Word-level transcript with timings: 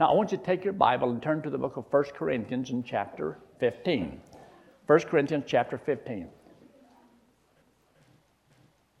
Now, 0.00 0.10
I 0.10 0.14
want 0.14 0.32
you 0.32 0.38
to 0.38 0.44
take 0.44 0.64
your 0.64 0.72
Bible 0.72 1.10
and 1.10 1.22
turn 1.22 1.42
to 1.42 1.50
the 1.50 1.58
book 1.58 1.76
of 1.76 1.84
1 1.90 2.04
Corinthians 2.14 2.70
in 2.70 2.82
chapter 2.82 3.36
15. 3.58 4.18
1 4.86 5.00
Corinthians 5.00 5.44
chapter 5.46 5.76
15. 5.76 6.26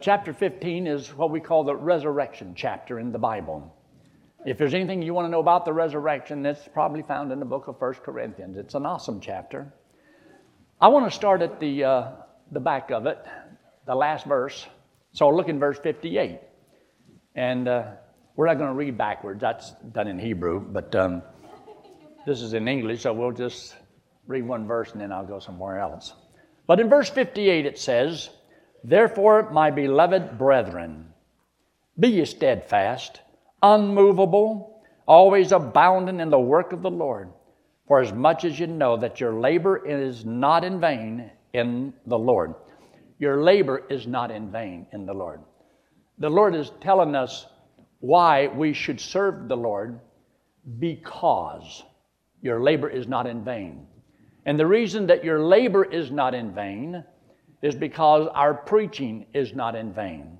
Chapter 0.00 0.34
15 0.34 0.86
is 0.86 1.08
what 1.14 1.30
we 1.30 1.40
call 1.40 1.64
the 1.64 1.74
resurrection 1.74 2.52
chapter 2.54 2.98
in 2.98 3.12
the 3.12 3.18
Bible. 3.18 3.74
If 4.44 4.58
there's 4.58 4.74
anything 4.74 5.00
you 5.00 5.14
want 5.14 5.24
to 5.24 5.30
know 5.30 5.40
about 5.40 5.64
the 5.64 5.72
resurrection, 5.72 6.44
it's 6.44 6.68
probably 6.74 7.00
found 7.00 7.32
in 7.32 7.38
the 7.38 7.46
book 7.46 7.66
of 7.66 7.80
1 7.80 7.94
Corinthians. 8.04 8.58
It's 8.58 8.74
an 8.74 8.84
awesome 8.84 9.22
chapter. 9.22 9.72
I 10.82 10.88
want 10.88 11.10
to 11.10 11.16
start 11.16 11.40
at 11.40 11.60
the, 11.60 11.82
uh, 11.82 12.12
the 12.52 12.60
back 12.60 12.90
of 12.90 13.06
it, 13.06 13.24
the 13.86 13.94
last 13.94 14.26
verse. 14.26 14.66
So 15.12 15.30
look 15.30 15.48
in 15.48 15.58
verse 15.58 15.78
58. 15.78 16.40
And 17.36 17.68
uh, 17.68 17.92
we're 18.36 18.46
not 18.46 18.58
going 18.58 18.70
to 18.70 18.74
read 18.74 18.96
backwards, 18.96 19.40
that's 19.40 19.72
done 19.92 20.08
in 20.08 20.18
Hebrew, 20.18 20.60
but 20.60 20.94
um, 20.94 21.22
this 22.26 22.42
is 22.42 22.54
in 22.54 22.68
English, 22.68 23.02
so 23.02 23.12
we'll 23.12 23.32
just 23.32 23.76
read 24.26 24.46
one 24.46 24.66
verse 24.66 24.92
and 24.92 25.00
then 25.00 25.12
I'll 25.12 25.26
go 25.26 25.38
somewhere 25.38 25.78
else. 25.78 26.14
But 26.66 26.80
in 26.80 26.88
verse 26.88 27.10
58 27.10 27.66
it 27.66 27.78
says, 27.78 28.30
Therefore, 28.84 29.50
my 29.50 29.70
beloved 29.70 30.38
brethren, 30.38 31.12
be 31.98 32.08
ye 32.08 32.24
steadfast, 32.24 33.20
unmovable, 33.62 34.82
always 35.06 35.52
abounding 35.52 36.20
in 36.20 36.30
the 36.30 36.38
work 36.38 36.72
of 36.72 36.82
the 36.82 36.90
Lord, 36.90 37.30
for 37.88 38.00
as 38.00 38.12
much 38.12 38.44
as 38.44 38.58
you 38.58 38.66
know 38.66 38.96
that 38.96 39.20
your 39.20 39.34
labor 39.34 39.84
is 39.84 40.24
not 40.24 40.64
in 40.64 40.80
vain 40.80 41.30
in 41.52 41.92
the 42.06 42.18
Lord. 42.18 42.54
Your 43.18 43.42
labor 43.42 43.82
is 43.90 44.06
not 44.06 44.30
in 44.30 44.50
vain 44.50 44.86
in 44.92 45.04
the 45.04 45.12
Lord. 45.12 45.40
The 46.18 46.30
Lord 46.30 46.54
is 46.54 46.70
telling 46.80 47.14
us 47.14 47.46
why 48.00 48.48
we 48.48 48.72
should 48.72 49.00
serve 49.00 49.48
the 49.48 49.56
Lord 49.56 50.00
because 50.78 51.84
your 52.42 52.62
labor 52.62 52.88
is 52.88 53.06
not 53.06 53.26
in 53.26 53.44
vain. 53.44 53.86
And 54.46 54.58
the 54.58 54.66
reason 54.66 55.06
that 55.06 55.24
your 55.24 55.40
labor 55.40 55.84
is 55.84 56.10
not 56.10 56.34
in 56.34 56.54
vain 56.54 57.04
is 57.62 57.74
because 57.74 58.26
our 58.34 58.54
preaching 58.54 59.26
is 59.34 59.54
not 59.54 59.76
in 59.76 59.92
vain. 59.92 60.38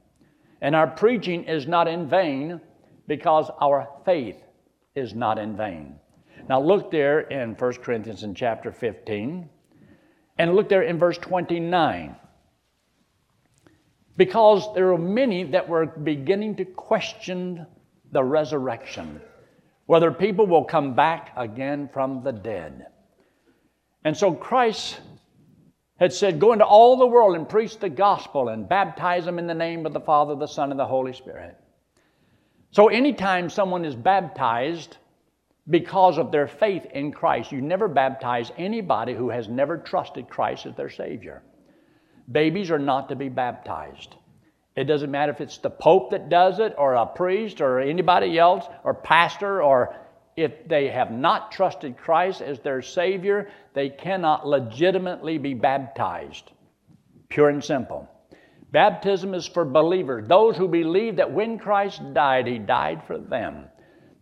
And 0.63 0.75
our 0.75 0.87
preaching 0.87 1.45
is 1.45 1.67
not 1.67 1.87
in 1.87 2.09
vain 2.09 2.61
because 3.07 3.51
our 3.61 3.89
faith 4.05 4.43
is 4.95 5.15
not 5.15 5.39
in 5.39 5.57
vain. 5.57 5.97
Now 6.49 6.61
look 6.61 6.91
there 6.91 7.21
in 7.21 7.55
1 7.55 7.73
Corinthians 7.75 8.23
in 8.23 8.35
chapter 8.35 8.73
15 8.73 9.49
and 10.39 10.55
look 10.55 10.69
there 10.69 10.83
in 10.83 10.99
verse 10.99 11.19
29. 11.19 12.17
Because 14.21 14.75
there 14.75 14.93
are 14.93 14.99
many 14.99 15.45
that 15.45 15.67
were 15.67 15.87
beginning 15.87 16.57
to 16.57 16.67
question 16.67 17.67
the 18.13 18.23
resurrection, 18.23 19.19
whether 19.87 20.13
people 20.13 20.47
will 20.47 20.65
come 20.65 20.95
back 20.95 21.33
again 21.39 21.89
from 21.91 22.23
the 22.23 22.31
dead. 22.31 22.85
And 24.05 24.15
so 24.15 24.35
Christ 24.35 25.01
had 25.99 26.13
said, 26.13 26.39
Go 26.39 26.53
into 26.53 26.67
all 26.67 26.99
the 26.99 27.07
world 27.07 27.35
and 27.35 27.49
preach 27.49 27.79
the 27.79 27.89
gospel 27.89 28.51
and 28.51 28.69
baptize 28.69 29.25
them 29.25 29.39
in 29.39 29.47
the 29.47 29.55
name 29.55 29.87
of 29.87 29.95
the 29.95 30.01
Father, 30.01 30.35
the 30.35 30.47
Son, 30.47 30.71
and 30.71 30.79
the 30.79 30.85
Holy 30.85 31.15
Spirit. 31.15 31.57
So, 32.73 32.89
anytime 32.89 33.49
someone 33.49 33.87
is 33.87 33.95
baptized 33.95 34.99
because 35.71 36.19
of 36.19 36.31
their 36.31 36.47
faith 36.47 36.85
in 36.93 37.11
Christ, 37.11 37.53
you 37.53 37.63
never 37.63 37.89
baptize 37.89 38.53
anybody 38.59 39.15
who 39.15 39.31
has 39.31 39.49
never 39.49 39.79
trusted 39.79 40.29
Christ 40.29 40.67
as 40.67 40.77
their 40.77 40.91
Savior. 40.91 41.43
Babies 42.31 42.71
are 42.71 42.79
not 42.79 43.09
to 43.09 43.17
be 43.17 43.29
baptized. 43.29 44.15
It 44.77 44.85
doesn't 44.85 45.11
matter 45.11 45.33
if 45.33 45.41
it's 45.41 45.59
the 45.59 45.71
Pope 45.71 46.11
that 46.11 46.29
does 46.29 46.61
it, 46.61 46.75
or 46.79 46.95
a 46.95 47.07
priest, 47.07 47.61
or 47.61 47.81
anybody 47.81 48.39
else, 48.39 48.65
or 48.85 48.95
pastor, 48.95 49.63
or 49.63 49.97
if 50.37 50.69
they 50.69 50.89
have 50.89 51.11
not 51.11 51.51
trusted 51.51 51.99
Christ 51.99 52.41
as 52.41 52.61
their 52.61 52.83
Savior, 52.83 53.51
they 53.75 53.91
cannot 53.91 54.47
legitimately 54.47 55.39
be 55.39 55.55
baptized. 55.55 56.53
Pure 57.29 57.49
and 57.49 57.65
simple. 57.65 58.09
Baptism 58.71 59.35
is 59.35 59.49
for 59.49 59.65
believers, 59.65 60.29
those 60.29 60.57
who 60.57 60.69
believe 60.69 61.17
that 61.17 61.33
when 61.33 61.59
Christ 61.59 62.01
died, 62.15 62.47
He 62.47 62.59
died 62.59 63.03
for 63.07 63.19
them. 63.19 63.65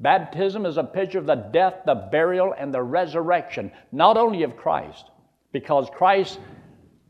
Baptism 0.00 0.64
is 0.64 0.78
a 0.78 0.84
picture 0.84 1.18
of 1.18 1.26
the 1.26 1.34
death, 1.34 1.82
the 1.84 2.08
burial, 2.10 2.54
and 2.56 2.72
the 2.72 2.82
resurrection, 2.82 3.70
not 3.92 4.16
only 4.16 4.44
of 4.44 4.56
Christ, 4.56 5.10
because 5.52 5.90
Christ 5.90 6.38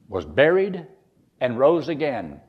was 0.09 0.25
buried 0.25 0.87
and 1.41 1.59
rose 1.59 1.89
again. 1.89 2.41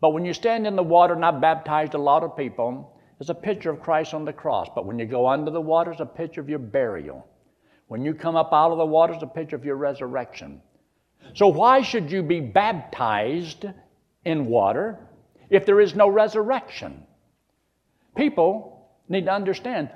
But 0.00 0.10
when 0.10 0.24
you 0.24 0.34
stand 0.34 0.66
in 0.66 0.76
the 0.76 0.82
water, 0.82 1.14
and 1.14 1.24
I've 1.24 1.40
baptized 1.40 1.94
a 1.94 1.98
lot 1.98 2.22
of 2.22 2.36
people, 2.36 3.00
it's 3.20 3.30
a 3.30 3.34
picture 3.34 3.70
of 3.70 3.80
Christ 3.80 4.12
on 4.12 4.24
the 4.24 4.32
cross. 4.32 4.68
But 4.74 4.86
when 4.86 4.98
you 4.98 5.06
go 5.06 5.28
under 5.28 5.50
the 5.50 5.60
water, 5.60 5.92
it's 5.92 6.00
a 6.00 6.06
picture 6.06 6.40
of 6.40 6.48
your 6.48 6.58
burial. 6.58 7.26
When 7.86 8.04
you 8.04 8.14
come 8.14 8.36
up 8.36 8.52
out 8.52 8.72
of 8.72 8.78
the 8.78 8.86
water, 8.86 9.12
it's 9.12 9.22
a 9.22 9.26
picture 9.26 9.56
of 9.56 9.64
your 9.64 9.76
resurrection. 9.76 10.60
So, 11.34 11.48
why 11.48 11.82
should 11.82 12.10
you 12.10 12.22
be 12.22 12.40
baptized 12.40 13.64
in 14.24 14.46
water 14.46 14.98
if 15.48 15.64
there 15.64 15.80
is 15.80 15.94
no 15.94 16.08
resurrection? 16.08 17.06
People 18.16 18.90
need 19.08 19.26
to 19.26 19.32
understand 19.32 19.90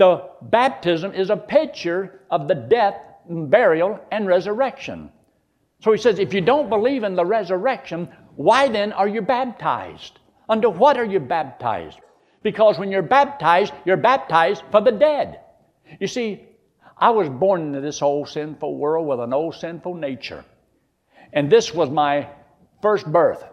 the 0.00 0.30
baptism 0.40 1.12
is 1.12 1.28
a 1.28 1.36
picture 1.36 2.22
of 2.30 2.48
the 2.48 2.54
death, 2.54 2.94
burial, 3.28 4.00
and 4.10 4.26
resurrection. 4.26 5.12
So 5.80 5.92
he 5.92 5.98
says, 5.98 6.18
if 6.18 6.34
you 6.34 6.40
don't 6.40 6.68
believe 6.68 7.04
in 7.04 7.14
the 7.14 7.24
resurrection, 7.24 8.08
why 8.36 8.68
then 8.68 8.92
are 8.92 9.08
you 9.08 9.22
baptized? 9.22 10.18
Under 10.48 10.68
what 10.68 10.98
are 10.98 11.04
you 11.04 11.20
baptized? 11.20 11.98
Because 12.42 12.78
when 12.78 12.90
you're 12.90 13.02
baptized, 13.02 13.72
you're 13.84 13.96
baptized 13.96 14.62
for 14.70 14.80
the 14.80 14.92
dead. 14.92 15.40
You 15.98 16.06
see, 16.06 16.44
I 16.96 17.10
was 17.10 17.28
born 17.28 17.62
into 17.62 17.80
this 17.80 18.02
old 18.02 18.28
sinful 18.28 18.76
world 18.76 19.06
with 19.06 19.20
an 19.20 19.32
old 19.32 19.54
sinful 19.54 19.94
nature. 19.94 20.44
And 21.32 21.50
this 21.50 21.72
was 21.72 21.88
my 21.90 22.28
first 22.82 23.06
birth. 23.06 23.44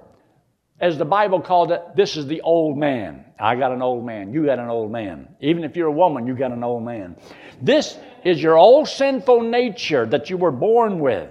As 0.79 0.97
the 0.97 1.05
Bible 1.05 1.41
called 1.41 1.71
it, 1.71 1.81
this 1.95 2.17
is 2.17 2.27
the 2.27 2.41
old 2.41 2.77
man. 2.77 3.25
I 3.39 3.55
got 3.55 3.71
an 3.71 3.81
old 3.81 4.05
man. 4.05 4.33
You 4.33 4.45
got 4.45 4.59
an 4.59 4.69
old 4.69 4.91
man. 4.91 5.27
Even 5.39 5.63
if 5.63 5.75
you're 5.75 5.87
a 5.87 5.91
woman, 5.91 6.27
you 6.27 6.35
got 6.35 6.51
an 6.51 6.63
old 6.63 6.83
man. 6.83 7.15
This 7.61 7.97
is 8.23 8.41
your 8.41 8.57
old 8.57 8.87
sinful 8.87 9.41
nature 9.41 10.05
that 10.05 10.29
you 10.29 10.37
were 10.37 10.51
born 10.51 10.99
with. 10.99 11.29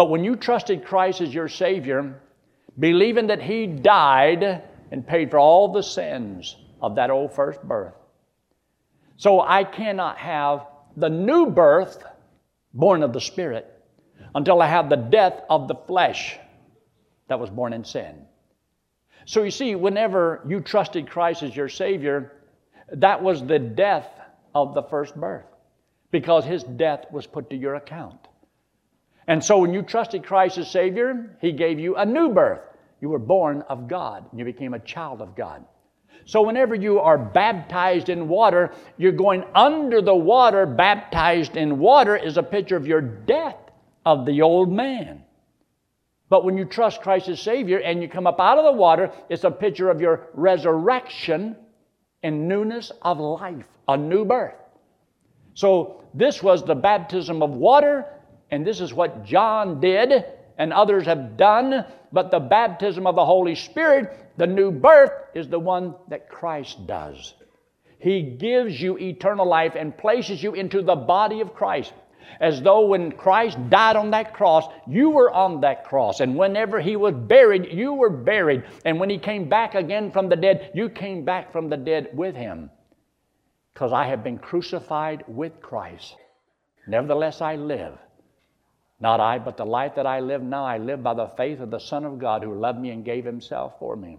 But 0.00 0.08
when 0.08 0.24
you 0.24 0.34
trusted 0.34 0.86
Christ 0.86 1.20
as 1.20 1.34
your 1.34 1.46
Savior, 1.46 2.18
believing 2.78 3.26
that 3.26 3.42
He 3.42 3.66
died 3.66 4.62
and 4.90 5.06
paid 5.06 5.30
for 5.30 5.38
all 5.38 5.70
the 5.70 5.82
sins 5.82 6.56
of 6.80 6.94
that 6.94 7.10
old 7.10 7.34
first 7.34 7.62
birth. 7.62 7.92
So 9.18 9.42
I 9.42 9.62
cannot 9.62 10.16
have 10.16 10.66
the 10.96 11.10
new 11.10 11.50
birth 11.50 12.02
born 12.72 13.02
of 13.02 13.12
the 13.12 13.20
Spirit 13.20 13.66
until 14.34 14.62
I 14.62 14.68
have 14.68 14.88
the 14.88 14.96
death 14.96 15.42
of 15.50 15.68
the 15.68 15.74
flesh 15.74 16.38
that 17.28 17.38
was 17.38 17.50
born 17.50 17.74
in 17.74 17.84
sin. 17.84 18.24
So 19.26 19.42
you 19.42 19.50
see, 19.50 19.74
whenever 19.74 20.42
you 20.48 20.62
trusted 20.62 21.10
Christ 21.10 21.42
as 21.42 21.54
your 21.54 21.68
Savior, 21.68 22.40
that 22.90 23.22
was 23.22 23.44
the 23.44 23.58
death 23.58 24.08
of 24.54 24.72
the 24.72 24.84
first 24.84 25.14
birth 25.14 25.44
because 26.10 26.46
His 26.46 26.64
death 26.64 27.04
was 27.12 27.26
put 27.26 27.50
to 27.50 27.56
your 27.56 27.74
account. 27.74 28.28
And 29.30 29.44
so 29.44 29.58
when 29.58 29.72
you 29.72 29.82
trusted 29.82 30.24
Christ 30.24 30.58
as 30.58 30.68
Savior, 30.68 31.36
He 31.40 31.52
gave 31.52 31.78
you 31.78 31.94
a 31.94 32.04
new 32.04 32.30
birth. 32.30 32.62
You 33.00 33.10
were 33.10 33.20
born 33.20 33.62
of 33.68 33.86
God, 33.86 34.24
you 34.36 34.44
became 34.44 34.74
a 34.74 34.80
child 34.80 35.22
of 35.22 35.36
God. 35.36 35.64
So, 36.24 36.42
whenever 36.42 36.74
you 36.74 36.98
are 36.98 37.16
baptized 37.16 38.08
in 38.08 38.26
water, 38.26 38.72
you're 38.98 39.12
going 39.12 39.44
under 39.54 40.02
the 40.02 40.14
water. 40.14 40.66
Baptized 40.66 41.56
in 41.56 41.78
water 41.78 42.16
is 42.16 42.38
a 42.38 42.42
picture 42.42 42.76
of 42.76 42.88
your 42.88 43.00
death 43.00 43.56
of 44.04 44.26
the 44.26 44.42
old 44.42 44.72
man. 44.72 45.22
But 46.28 46.44
when 46.44 46.58
you 46.58 46.64
trust 46.64 47.00
Christ 47.00 47.28
as 47.28 47.40
Savior 47.40 47.78
and 47.78 48.02
you 48.02 48.08
come 48.08 48.26
up 48.26 48.40
out 48.40 48.58
of 48.58 48.64
the 48.64 48.72
water, 48.72 49.12
it's 49.28 49.44
a 49.44 49.50
picture 49.50 49.90
of 49.90 50.00
your 50.00 50.28
resurrection 50.34 51.54
and 52.24 52.48
newness 52.48 52.90
of 53.02 53.20
life, 53.20 53.66
a 53.86 53.96
new 53.96 54.24
birth. 54.24 54.54
So, 55.54 56.02
this 56.14 56.42
was 56.42 56.64
the 56.64 56.74
baptism 56.74 57.44
of 57.44 57.50
water, 57.50 58.06
and 58.50 58.66
this 58.66 58.80
is 58.80 58.92
what 58.92 59.24
John 59.24 59.80
did 59.80 60.24
and 60.58 60.72
others 60.72 61.06
have 61.06 61.36
done, 61.36 61.86
but 62.12 62.30
the 62.30 62.40
baptism 62.40 63.06
of 63.06 63.14
the 63.14 63.24
Holy 63.24 63.54
Spirit, 63.54 64.32
the 64.36 64.46
new 64.46 64.70
birth, 64.70 65.12
is 65.34 65.48
the 65.48 65.58
one 65.58 65.94
that 66.08 66.28
Christ 66.28 66.86
does. 66.86 67.34
He 67.98 68.22
gives 68.22 68.80
you 68.80 68.98
eternal 68.98 69.46
life 69.46 69.74
and 69.76 69.96
places 69.96 70.42
you 70.42 70.54
into 70.54 70.82
the 70.82 70.96
body 70.96 71.40
of 71.40 71.54
Christ. 71.54 71.92
As 72.40 72.62
though 72.62 72.86
when 72.86 73.12
Christ 73.12 73.58
died 73.68 73.96
on 73.96 74.10
that 74.12 74.34
cross, 74.34 74.64
you 74.86 75.10
were 75.10 75.30
on 75.30 75.60
that 75.62 75.84
cross. 75.84 76.20
And 76.20 76.36
whenever 76.36 76.80
he 76.80 76.96
was 76.96 77.14
buried, 77.14 77.72
you 77.72 77.94
were 77.94 78.10
buried. 78.10 78.64
And 78.84 79.00
when 79.00 79.10
he 79.10 79.18
came 79.18 79.48
back 79.48 79.74
again 79.74 80.12
from 80.12 80.28
the 80.28 80.36
dead, 80.36 80.70
you 80.74 80.88
came 80.88 81.24
back 81.24 81.52
from 81.52 81.68
the 81.68 81.76
dead 81.76 82.10
with 82.14 82.34
him. 82.34 82.70
Because 83.74 83.92
I 83.92 84.06
have 84.06 84.24
been 84.24 84.38
crucified 84.38 85.24
with 85.26 85.60
Christ. 85.60 86.16
Nevertheless, 86.86 87.40
I 87.40 87.56
live. 87.56 87.98
Not 89.00 89.18
I, 89.18 89.38
but 89.38 89.56
the 89.56 89.64
life 89.64 89.94
that 89.94 90.06
I 90.06 90.20
live 90.20 90.42
now, 90.42 90.64
I 90.64 90.76
live 90.76 91.02
by 91.02 91.14
the 91.14 91.28
faith 91.28 91.60
of 91.60 91.70
the 91.70 91.78
Son 91.78 92.04
of 92.04 92.18
God 92.18 92.42
who 92.42 92.54
loved 92.54 92.78
me 92.78 92.90
and 92.90 93.04
gave 93.04 93.24
himself 93.24 93.78
for 93.78 93.96
me. 93.96 94.18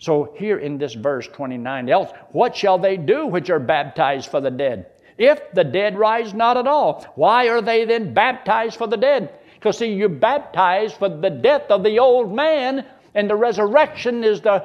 So 0.00 0.34
here 0.36 0.58
in 0.58 0.78
this 0.78 0.94
verse 0.94 1.28
29, 1.28 1.88
else 1.88 2.10
what 2.32 2.56
shall 2.56 2.78
they 2.78 2.96
do 2.96 3.26
which 3.26 3.50
are 3.50 3.60
baptized 3.60 4.30
for 4.30 4.40
the 4.40 4.50
dead? 4.50 4.86
If 5.16 5.52
the 5.52 5.62
dead 5.62 5.96
rise 5.96 6.34
not 6.34 6.56
at 6.56 6.66
all, 6.66 7.06
why 7.14 7.48
are 7.48 7.62
they 7.62 7.84
then 7.84 8.14
baptized 8.14 8.76
for 8.76 8.88
the 8.88 8.96
dead? 8.96 9.38
Because 9.54 9.78
see, 9.78 9.92
you're 9.92 10.08
baptized 10.08 10.96
for 10.96 11.08
the 11.08 11.30
death 11.30 11.70
of 11.70 11.84
the 11.84 12.00
old 12.00 12.34
man, 12.34 12.84
and 13.14 13.30
the 13.30 13.36
resurrection 13.36 14.24
is 14.24 14.40
the 14.40 14.64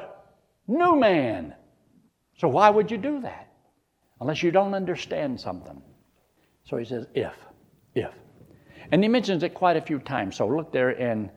new 0.67 0.95
man. 0.95 1.53
So 2.37 2.47
why 2.47 2.71
would 2.71 2.89
you 2.89 2.97
do 2.97 3.21
that? 3.21 3.53
Unless 4.19 4.41
you 4.41 4.49
don't 4.49 4.73
understand 4.73 5.39
something. 5.39 5.81
So 6.65 6.77
he 6.77 6.85
says, 6.85 7.05
if, 7.13 7.33
if. 7.93 8.11
And 8.91 9.03
he 9.03 9.09
mentions 9.09 9.43
it 9.43 9.53
quite 9.53 9.77
a 9.77 9.81
few 9.81 9.99
times. 9.99 10.35
So 10.35 10.47
look 10.47 10.71
there 10.71 10.91
in 10.91 11.29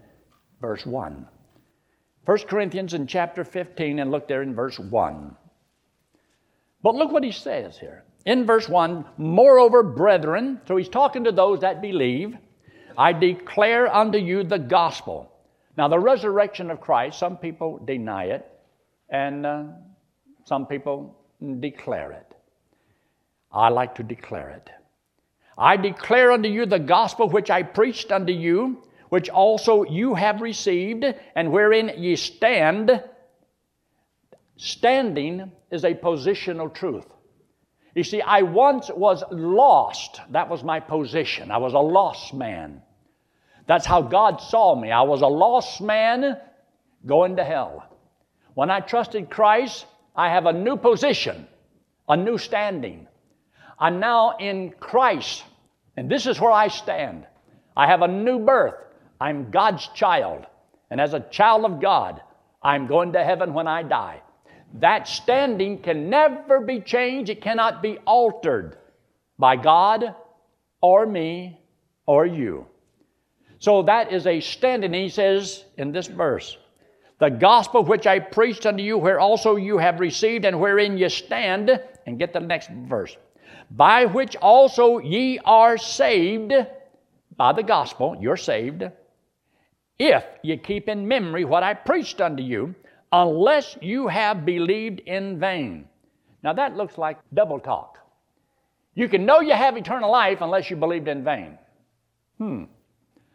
verse 0.61 0.87
1. 0.87 1.27
1 2.25 2.39
Corinthians 2.49 2.95
in 2.95 3.07
chapter 3.07 3.45
15, 3.45 3.99
and 3.99 4.11
look 4.11 4.29
there 4.29 4.43
in 4.43 4.55
verse 4.55 4.79
1. 4.79 5.37
But 6.83 6.95
look 6.95 7.11
what 7.11 7.25
he 7.25 7.33
says 7.33 7.79
here. 7.79 8.05
In 8.25 8.47
verse 8.47 8.69
1, 8.69 9.05
moreover, 9.19 9.83
brethren, 9.83 10.61
so 10.67 10.77
he's 10.77 10.89
talking 10.89 11.25
to 11.25 11.33
those 11.33 11.61
that 11.61 11.83
believe, 11.83 12.37
I 12.97 13.13
declare 13.13 13.93
unto 13.93 14.19
you 14.19 14.45
the 14.45 14.59
gospel. 14.59 15.33
Now, 15.77 15.89
the 15.89 15.99
resurrection 15.99 16.71
of 16.71 16.81
Christ, 16.81 17.19
some 17.19 17.37
people 17.37 17.81
deny 17.85 18.25
it, 18.27 18.47
and 19.09 19.45
uh, 19.45 19.65
some 20.45 20.67
people 20.67 21.19
declare 21.61 22.13
it. 22.13 22.35
I 23.51 23.69
like 23.71 23.97
to 23.97 24.03
declare 24.03 24.51
it. 24.51 24.71
I 25.57 25.77
declare 25.77 26.33
unto 26.33 26.49
you 26.49 26.67
the 26.67 26.79
gospel 26.79 27.29
which 27.29 27.51
I 27.51 27.63
preached 27.63 28.11
unto 28.11 28.33
you, 28.33 28.83
which 29.09 29.29
also 29.29 29.85
you 29.85 30.15
have 30.15 30.41
received, 30.41 31.05
and 31.35 31.53
wherein 31.53 31.93
ye 31.99 32.17
stand. 32.17 33.03
Standing 34.57 35.53
is 35.71 35.85
a 35.85 35.95
positional 35.95 36.73
truth. 36.73 37.07
You 37.95 38.05
see, 38.05 38.23
I 38.23 38.43
once 38.43 38.91
was 38.91 39.23
lost. 39.31 40.21
That 40.31 40.49
was 40.49 40.65
my 40.65 40.81
position. 40.81 41.51
I 41.51 41.59
was 41.59 41.75
a 41.75 41.79
lost 41.79 42.33
man. 42.33 42.81
That's 43.67 43.87
how 43.87 44.03
God 44.03 44.41
saw 44.41 44.75
me. 44.75 44.91
I 44.91 45.03
was 45.03 45.21
a 45.21 45.27
lost 45.27 45.81
man 45.81 46.39
going 47.05 47.37
to 47.37 47.45
hell. 47.45 47.87
When 48.55 48.71
I 48.71 48.81
trusted 48.81 49.31
Christ, 49.31 49.87
I 50.17 50.31
have 50.31 50.47
a 50.47 50.53
new 50.53 50.77
position, 50.77 51.47
a 52.09 52.17
new 52.17 52.39
standing. 52.39 53.09
I'm 53.83 53.99
now 53.99 54.37
in 54.39 54.71
Christ, 54.79 55.43
and 55.97 56.09
this 56.09 56.29
is 56.29 56.41
where 56.41 56.53
I 56.53 56.69
stand. 56.69 57.27
I 57.77 57.89
have 57.89 58.03
a 58.03 58.07
new 58.07 58.39
birth. 58.39 58.77
I'm 59.21 59.51
God's 59.51 59.89
child. 59.89 60.47
And 60.89 61.01
as 61.01 61.15
a 61.15 61.27
child 61.33 61.65
of 61.65 61.81
God, 61.81 62.23
I'm 62.63 62.87
going 62.87 63.15
to 63.15 63.25
heaven 63.25 63.55
when 63.55 63.67
I 63.67 63.83
die. 63.83 64.23
That 64.75 65.09
standing 65.09 65.83
can 65.83 66.09
never 66.09 66.61
be 66.61 66.79
changed, 66.79 67.29
it 67.29 67.43
cannot 67.43 67.83
be 67.83 67.99
altered 68.07 68.79
by 69.37 69.57
God 69.57 70.15
or 70.81 71.05
me 71.05 71.61
or 72.07 72.25
you. 72.25 72.67
So 73.59 73.83
that 73.83 74.13
is 74.13 74.29
a 74.29 74.39
standing. 74.39 74.93
He 74.93 75.09
says 75.09 75.65
in 75.77 75.91
this 75.91 76.07
verse, 76.07 76.57
the 77.19 77.31
gospel 77.31 77.85
which 77.85 78.07
I 78.07 78.21
preached 78.21 78.65
unto 78.65 78.85
you, 78.85 78.97
where 78.97 79.19
also 79.19 79.57
you 79.57 79.79
have 79.79 79.99
received 79.99 80.45
and 80.45 80.61
wherein 80.61 80.99
you 80.99 81.09
stand, 81.09 81.81
and 82.07 82.17
get 82.17 82.33
the 82.33 82.39
next 82.39 82.71
verse, 82.71 83.17
by 83.71 84.07
which 84.07 84.37
also 84.37 84.99
ye 84.99 85.39
are 85.45 85.79
saved, 85.79 86.53
by 87.37 87.53
the 87.53 87.63
gospel, 87.63 88.17
you're 88.21 88.37
saved, 88.37 88.85
if 89.99 90.25
ye 90.43 90.57
keep 90.57 90.89
in 90.89 91.07
memory 91.09 91.45
what 91.45 91.63
I 91.63 91.75
preached 91.75 92.21
unto 92.21 92.43
you, 92.43 92.75
unless 93.13 93.77
you 93.81 94.09
have 94.09 94.45
believed 94.45 95.01
in 95.01 95.39
vain. 95.39 95.89
Now 96.43 96.53
that 96.55 96.77
looks 96.77 96.99
like 96.99 97.19
double 97.33 97.61
talk. 97.61 97.99
You 98.95 99.09
can 99.09 99.25
know 99.25 99.41
you 99.41 99.55
have 99.55 99.77
eternal 99.77 100.11
life 100.11 100.39
unless 100.41 100.71
you 100.71 100.77
believed 100.77 101.09
in 101.09 101.25
vain. 101.25 101.59
Hmm. 102.39 102.65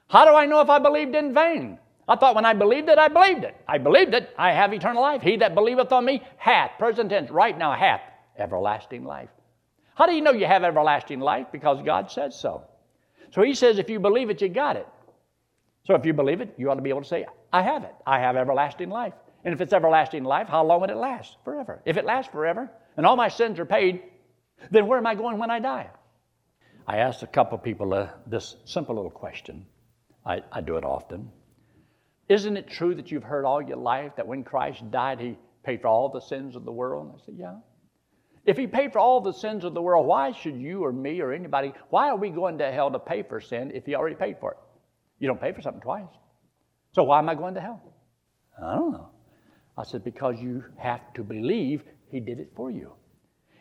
How 0.07 0.25
do 0.25 0.35
I 0.35 0.45
know 0.45 0.61
if 0.61 0.69
I 0.69 0.79
believed 0.79 1.15
in 1.15 1.33
vain? 1.33 1.79
I 2.07 2.15
thought 2.15 2.35
when 2.35 2.45
I 2.45 2.53
believed 2.53 2.89
it, 2.89 2.97
I 2.97 3.09
believed 3.09 3.43
it. 3.43 3.55
I 3.67 3.77
believed 3.77 4.13
it, 4.13 4.29
I 4.37 4.51
have 4.53 4.73
eternal 4.73 5.01
life. 5.01 5.21
He 5.21 5.37
that 5.37 5.55
believeth 5.55 5.91
on 5.91 6.05
me 6.05 6.23
hath, 6.37 6.71
present 6.79 7.09
tense, 7.09 7.29
right 7.29 7.57
now 7.57 7.73
hath 7.73 8.01
everlasting 8.37 9.03
life. 9.03 9.29
How 9.97 10.05
do 10.05 10.13
you 10.13 10.21
know 10.21 10.31
you 10.31 10.45
have 10.45 10.63
everlasting 10.63 11.19
life? 11.19 11.47
Because 11.51 11.81
God 11.83 12.11
said 12.11 12.31
so. 12.31 12.65
So 13.31 13.41
he 13.41 13.55
says 13.55 13.79
if 13.79 13.89
you 13.89 13.99
believe 13.99 14.29
it, 14.29 14.39
you 14.44 14.47
got 14.47 14.75
it. 14.75 14.88
So 15.85 15.95
if 15.95 16.05
you 16.05 16.13
believe 16.13 16.39
it, 16.39 16.53
you 16.55 16.69
ought 16.69 16.75
to 16.75 16.83
be 16.83 16.91
able 16.91 17.01
to 17.01 17.07
say, 17.07 17.25
I 17.51 17.63
have 17.63 17.83
it. 17.83 17.95
I 18.05 18.19
have 18.19 18.35
everlasting 18.35 18.91
life. 18.91 19.13
And 19.44 19.55
if 19.55 19.61
it's 19.61 19.73
everlasting 19.73 20.23
life, 20.23 20.47
how 20.47 20.63
long 20.63 20.81
would 20.81 20.91
it 20.91 20.97
last? 20.97 21.38
Forever. 21.44 21.81
If 21.83 21.97
it 21.97 22.05
lasts 22.05 22.31
forever 22.31 22.69
and 22.95 23.07
all 23.07 23.15
my 23.15 23.29
sins 23.29 23.57
are 23.57 23.65
paid, 23.65 24.03
then 24.69 24.85
where 24.85 24.99
am 24.99 25.07
I 25.07 25.15
going 25.15 25.39
when 25.39 25.49
I 25.49 25.57
die? 25.57 25.89
I 26.85 26.97
asked 26.97 27.23
a 27.23 27.27
couple 27.27 27.57
people 27.57 27.91
uh, 27.95 28.09
this 28.27 28.55
simple 28.65 28.94
little 28.94 29.09
question. 29.09 29.65
I, 30.23 30.44
I 30.51 30.61
do 30.61 30.77
it 30.77 30.83
often. 30.83 31.31
Isn't 32.29 32.55
it 32.55 32.69
true 32.69 32.94
that 32.94 33.09
you've 33.09 33.23
heard 33.23 33.45
all 33.45 33.63
your 33.63 33.77
life 33.77 34.11
that 34.17 34.27
when 34.27 34.44
Christ 34.44 34.91
died, 34.91 35.19
he 35.19 35.38
paid 35.63 35.81
for 35.81 35.88
all 35.88 36.09
the 36.09 36.21
sins 36.21 36.55
of 36.55 36.65
the 36.65 36.71
world? 36.71 37.07
And 37.07 37.15
I 37.19 37.25
said, 37.25 37.35
Yeah. 37.39 37.55
If 38.47 38.57
he 38.57 38.65
paid 38.65 38.94
for 38.94 38.99
all 38.99 39.19
the 39.19 39.33
sins 39.33 39.65
of 39.65 39.73
the 39.73 39.81
world, 39.81 40.07
why 40.07 40.31
should 40.31 40.55
you 40.55 40.83
or 40.83 40.94
me 40.94 41.19
or 41.19 41.33
anybody, 41.33 41.73
why 41.89 42.09
are 42.09 42.15
we 42.15 42.29
going 42.29 42.57
to 42.59 42.71
hell 42.71 42.89
to 42.89 42.97
pay 42.97 43.21
for 43.21 43.41
sin 43.41 43.71
if 43.75 43.85
he 43.85 43.94
already 43.94 44.15
paid 44.15 44.38
for 44.39 44.51
it? 44.51 44.57
You 45.19 45.27
don't 45.27 45.39
pay 45.39 45.51
for 45.51 45.61
something 45.61 45.81
twice. 45.81 46.05
So 46.94 47.03
why 47.03 47.19
am 47.19 47.27
I 47.27 47.35
going 47.35 47.55
to 47.55 47.61
hell? 47.61 47.81
I 48.65 48.75
don't 48.75 48.94
know. 48.94 49.09
I 49.77 49.83
said, 49.83 50.03
Because 50.03 50.35
you 50.39 50.63
have 50.77 51.13
to 51.15 51.23
believe 51.23 51.83
he 52.09 52.21
did 52.21 52.39
it 52.39 52.51
for 52.55 52.71
you. 52.71 52.94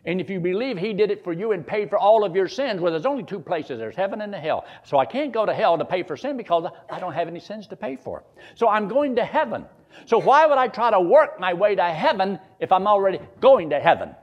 And 0.07 0.21
if 0.21 0.31
you 0.31 0.39
believe 0.39 0.79
He 0.79 0.95
did 0.95 1.11
it 1.11 1.25
for 1.25 1.33
you 1.33 1.51
and 1.51 1.67
paid 1.67 1.91
for 1.91 1.99
all 1.99 2.25
of 2.25 2.37
your 2.37 2.47
sins, 2.47 2.81
well, 2.81 2.93
there's 2.93 3.07
only 3.07 3.25
two 3.25 3.41
places 3.41 3.79
there's 3.79 3.97
heaven 3.97 4.21
and 4.21 4.33
the 4.33 4.39
hell. 4.39 4.65
So 4.85 4.99
I 4.99 5.05
can't 5.05 5.33
go 5.33 5.45
to 5.45 5.53
hell 5.53 5.77
to 5.77 5.85
pay 5.85 6.05
for 6.05 6.17
sin 6.17 6.37
because 6.37 6.71
I 6.89 7.01
don't 7.01 7.13
have 7.13 7.27
any 7.27 7.41
sins 7.41 7.67
to 7.69 7.77
pay 7.77 7.97
for. 7.97 8.23
So 8.55 8.69
I'm 8.69 8.87
going 8.87 9.17
to 9.17 9.25
heaven. 9.25 9.67
So 10.05 10.19
why 10.19 10.47
would 10.47 10.59
I 10.59 10.69
try 10.69 10.93
to 10.93 11.01
work 11.01 11.41
my 11.41 11.55
way 11.55 11.75
to 11.75 11.83
heaven 11.83 12.39
if 12.61 12.71
I'm 12.71 12.87
already 12.87 13.19
going 13.41 13.71
to 13.71 13.81
heaven? 13.81 14.15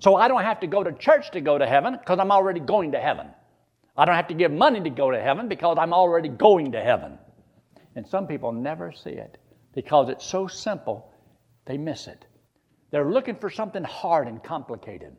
So 0.00 0.16
I 0.16 0.28
don't 0.28 0.42
have 0.42 0.60
to 0.60 0.66
go 0.66 0.82
to 0.84 0.92
church 0.92 1.30
to 1.32 1.40
go 1.40 1.58
to 1.58 1.66
heaven 1.66 1.94
because 1.98 2.18
I'm 2.18 2.30
already 2.30 2.60
going 2.60 2.92
to 2.92 3.00
heaven. 3.00 3.28
I 3.96 4.04
don't 4.04 4.14
have 4.14 4.28
to 4.28 4.34
give 4.34 4.52
money 4.52 4.80
to 4.80 4.90
go 4.90 5.10
to 5.10 5.20
heaven 5.20 5.48
because 5.48 5.76
I'm 5.78 5.92
already 5.92 6.28
going 6.28 6.72
to 6.72 6.80
heaven. 6.80 7.18
And 7.96 8.06
some 8.06 8.28
people 8.28 8.52
never 8.52 8.92
see 8.92 9.10
it 9.10 9.38
because 9.74 10.08
it's 10.08 10.24
so 10.24 10.46
simple, 10.46 11.12
they 11.66 11.76
miss 11.76 12.06
it. 12.06 12.24
They're 12.90 13.10
looking 13.10 13.36
for 13.36 13.50
something 13.50 13.84
hard 13.84 14.28
and 14.28 14.42
complicated. 14.42 15.16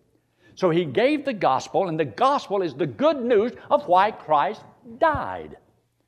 So 0.55 0.69
he 0.69 0.85
gave 0.85 1.23
the 1.23 1.33
gospel, 1.33 1.87
and 1.87 1.99
the 1.99 2.05
gospel 2.05 2.61
is 2.61 2.73
the 2.73 2.87
good 2.87 3.21
news 3.21 3.53
of 3.69 3.87
why 3.87 4.11
Christ 4.11 4.61
died. 4.97 5.57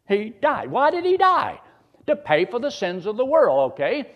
He 0.08 0.32
died. 0.42 0.72
Why 0.72 0.92
did 0.92 1.06
he 1.06 1.18
die? 1.18 1.60
To 2.08 2.16
pay 2.16 2.46
for 2.46 2.60
the 2.60 2.72
sins 2.72 3.06
of 3.06 3.16
the 3.16 3.26
world, 3.26 3.74
okay? 3.74 4.12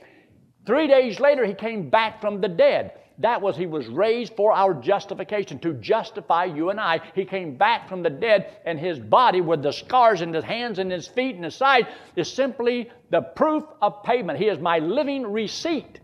Three 0.66 0.88
days 0.88 1.20
later, 1.20 1.46
he 1.46 1.54
came 1.54 1.90
back 1.90 2.20
from 2.20 2.42
the 2.42 2.48
dead. 2.48 2.92
That 3.20 3.42
was, 3.42 3.56
he 3.56 3.66
was 3.66 3.88
raised 3.88 4.36
for 4.36 4.52
our 4.52 4.74
justification, 4.74 5.60
to 5.60 5.74
justify 5.74 6.46
you 6.46 6.70
and 6.70 6.80
I. 6.80 7.02
He 7.14 7.26
came 7.26 7.58
back 7.58 7.88
from 7.88 8.04
the 8.04 8.10
dead, 8.10 8.58
and 8.66 8.80
his 8.80 9.00
body, 9.00 9.42
with 9.42 9.64
the 9.64 9.72
scars 9.72 10.22
in 10.22 10.34
his 10.34 10.44
hands 10.44 10.80
and 10.80 10.92
his 10.92 11.08
feet 11.08 11.36
and 11.36 11.46
his 11.46 11.56
side, 11.56 11.88
is 12.16 12.32
simply 12.32 12.92
the 13.12 13.22
proof 13.22 13.64
of 13.82 14.04
payment. 14.04 14.40
He 14.40 14.48
is 14.48 14.60
my 14.60 14.80
living 14.80 15.24
receipt 15.24 16.00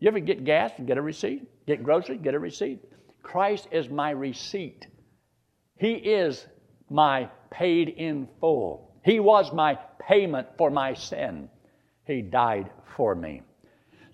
you 0.00 0.08
ever 0.08 0.20
get 0.20 0.44
gas 0.44 0.72
and 0.76 0.86
get 0.86 0.98
a 0.98 1.02
receipt? 1.02 1.48
Get 1.66 1.82
groceries, 1.82 2.20
get 2.22 2.34
a 2.34 2.38
receipt? 2.38 2.84
Christ 3.22 3.68
is 3.72 3.88
my 3.88 4.10
receipt. 4.10 4.86
He 5.76 5.92
is 5.92 6.46
my 6.88 7.28
paid 7.50 7.88
in 7.88 8.28
full. 8.40 8.94
He 9.04 9.20
was 9.20 9.52
my 9.52 9.78
payment 10.00 10.48
for 10.56 10.70
my 10.70 10.94
sin. 10.94 11.48
He 12.06 12.22
died 12.22 12.70
for 12.96 13.14
me. 13.14 13.42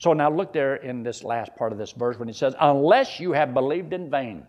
So 0.04 0.12
now 0.12 0.30
look 0.30 0.52
there 0.52 0.76
in 0.76 1.02
this 1.02 1.24
last 1.24 1.56
part 1.56 1.72
of 1.72 1.78
this 1.78 1.92
verse 1.92 2.18
when 2.18 2.28
he 2.28 2.34
says, 2.34 2.54
Unless 2.60 3.20
you 3.20 3.32
have 3.32 3.54
believed 3.54 3.94
in 3.94 4.10
vain. 4.10 4.46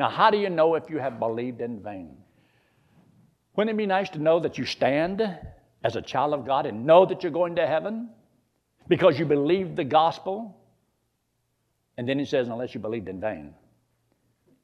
Now, 0.00 0.10
how 0.10 0.30
do 0.30 0.36
you 0.36 0.50
know 0.50 0.74
if 0.74 0.90
you 0.90 0.98
have 0.98 1.20
believed 1.20 1.60
in 1.60 1.80
vain? 1.80 2.16
Wouldn't 3.54 3.72
it 3.72 3.78
be 3.78 3.86
nice 3.86 4.10
to 4.10 4.18
know 4.18 4.40
that 4.40 4.58
you 4.58 4.64
stand 4.64 5.22
as 5.84 5.94
a 5.94 6.02
child 6.02 6.34
of 6.34 6.44
God 6.44 6.66
and 6.66 6.86
know 6.86 7.06
that 7.06 7.22
you're 7.22 7.30
going 7.30 7.54
to 7.54 7.68
heaven 7.68 8.08
because 8.88 9.16
you 9.16 9.26
believed 9.26 9.76
the 9.76 9.84
gospel? 9.84 10.60
And 11.96 12.08
then 12.08 12.18
he 12.18 12.24
says, 12.24 12.48
unless 12.48 12.74
you 12.74 12.80
believed 12.80 13.08
in 13.08 13.20
vain. 13.20 13.54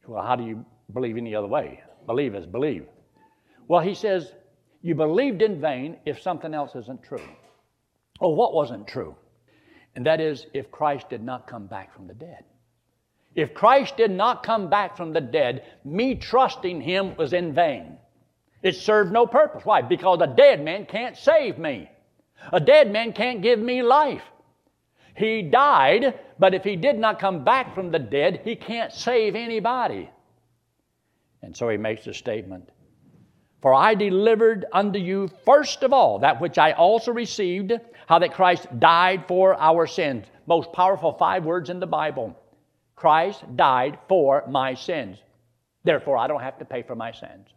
Well, 0.09 0.27
how 0.27 0.35
do 0.35 0.43
you 0.43 0.67
believe 0.93 1.19
any 1.19 1.37
other 1.37 1.47
way? 1.47 1.85
Believe 2.05 2.35
is 2.35 2.47
believe. 2.47 2.87
Well, 3.69 3.81
he 3.81 3.95
says, 3.95 4.33
you 4.81 4.97
believed 4.97 5.41
in 5.41 5.61
vain 5.61 5.99
if 6.05 6.21
something 6.21 6.53
else 6.53 6.75
isn't 6.75 7.05
true. 7.05 7.29
Well, 8.21 8.35
what 8.35 8.55
wasn't 8.55 8.89
true? 8.89 9.15
And 9.95 10.07
that 10.07 10.21
is 10.21 10.47
if 10.55 10.71
Christ 10.71 11.11
did 11.11 11.23
not 11.23 11.47
come 11.47 11.67
back 11.67 11.95
from 11.95 12.07
the 12.07 12.15
dead. 12.15 12.45
If 13.35 13.55
Christ 13.55 13.97
did 13.97 14.11
not 14.11 14.43
come 14.43 14.69
back 14.69 14.97
from 14.97 15.13
the 15.13 15.21
dead, 15.21 15.65
me 15.85 16.15
trusting 16.15 16.81
him 16.81 17.17
was 17.17 17.33
in 17.33 17.55
vain. 17.55 17.97
It 18.63 18.77
served 18.77 19.13
no 19.13 19.27
purpose. 19.27 19.65
Why? 19.65 19.83
Because 19.83 20.21
a 20.21 20.27
dead 20.27 20.63
man 20.63 20.87
can't 20.87 21.17
save 21.17 21.59
me. 21.59 21.91
A 22.53 22.61
dead 22.61 22.93
man 22.93 23.13
can't 23.13 23.43
give 23.43 23.59
me 23.59 23.83
life. 23.83 24.23
He 25.15 25.43
died, 25.43 26.19
but 26.39 26.55
if 26.55 26.65
he 26.65 26.77
did 26.77 26.99
not 26.99 27.19
come 27.19 27.45
back 27.45 27.75
from 27.75 27.91
the 27.91 27.99
dead, 27.99 28.43
he 28.45 28.57
can't 28.57 28.93
save 28.93 29.35
anybody. 29.35 30.09
And 31.43 31.57
so 31.57 31.69
he 31.69 31.77
makes 31.77 32.07
a 32.07 32.15
statement 32.15 32.69
For 33.63 33.73
I 33.73 33.95
delivered 33.95 34.67
unto 34.73 34.99
you 34.99 35.31
first 35.47 35.85
of 35.85 35.93
all 35.93 36.19
that 36.19 36.41
which 36.41 36.59
I 36.59 36.73
also 36.73 37.13
received, 37.13 37.73
how 38.09 38.19
that 38.19 38.35
Christ 38.35 38.67
died 38.81 39.25
for 39.29 39.55
our 39.55 39.87
sins. 39.87 40.27
Most 40.47 40.73
powerful 40.73 41.13
five 41.13 41.45
words 41.45 41.71
in 41.71 41.79
the 41.79 41.87
Bible. 41.87 42.37
Christ 42.97 43.45
died 43.57 43.99
for 44.09 44.45
my 44.49 44.75
sins. 44.75 45.19
Therefore, 45.85 46.19
I 46.19 46.27
don't 46.27 46.43
have 46.43 46.59
to 46.59 46.65
pay 46.65 46.83
for 46.83 46.97
my 46.97 47.13
sins 47.13 47.49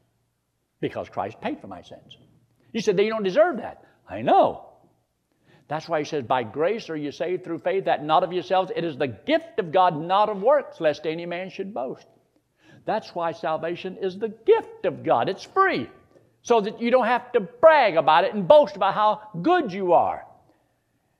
because 0.79 1.09
Christ 1.09 1.41
paid 1.41 1.59
for 1.59 1.67
my 1.67 1.81
sins. 1.81 2.17
You 2.71 2.81
said, 2.81 2.99
You 2.99 3.09
don't 3.09 3.23
deserve 3.23 3.57
that. 3.57 3.83
I 4.07 4.21
know. 4.21 4.69
That's 5.67 5.89
why 5.89 5.99
he 5.99 6.05
says, 6.05 6.23
By 6.23 6.43
grace 6.43 6.89
are 6.91 6.95
you 6.95 7.11
saved 7.11 7.43
through 7.43 7.59
faith, 7.59 7.85
that 7.85 8.03
not 8.03 8.23
of 8.23 8.31
yourselves. 8.31 8.71
It 8.75 8.83
is 8.83 8.97
the 8.97 9.07
gift 9.07 9.57
of 9.57 9.71
God, 9.71 9.99
not 9.99 10.29
of 10.29 10.41
works, 10.41 10.79
lest 10.79 11.07
any 11.07 11.25
man 11.25 11.49
should 11.49 11.73
boast. 11.73 12.07
That's 12.85 13.13
why 13.15 13.31
salvation 13.31 13.97
is 13.97 14.17
the 14.17 14.29
gift 14.29 14.85
of 14.85 15.03
God. 15.03 15.27
It's 15.27 15.43
free, 15.43 15.89
so 16.43 16.61
that 16.61 16.79
you 16.79 16.91
don't 16.91 17.07
have 17.07 17.31
to 17.33 17.39
brag 17.39 17.97
about 17.97 18.23
it 18.23 18.33
and 18.33 18.47
boast 18.47 18.75
about 18.75 18.93
how 18.93 19.21
good 19.41 19.73
you 19.73 19.93
are. 19.93 20.25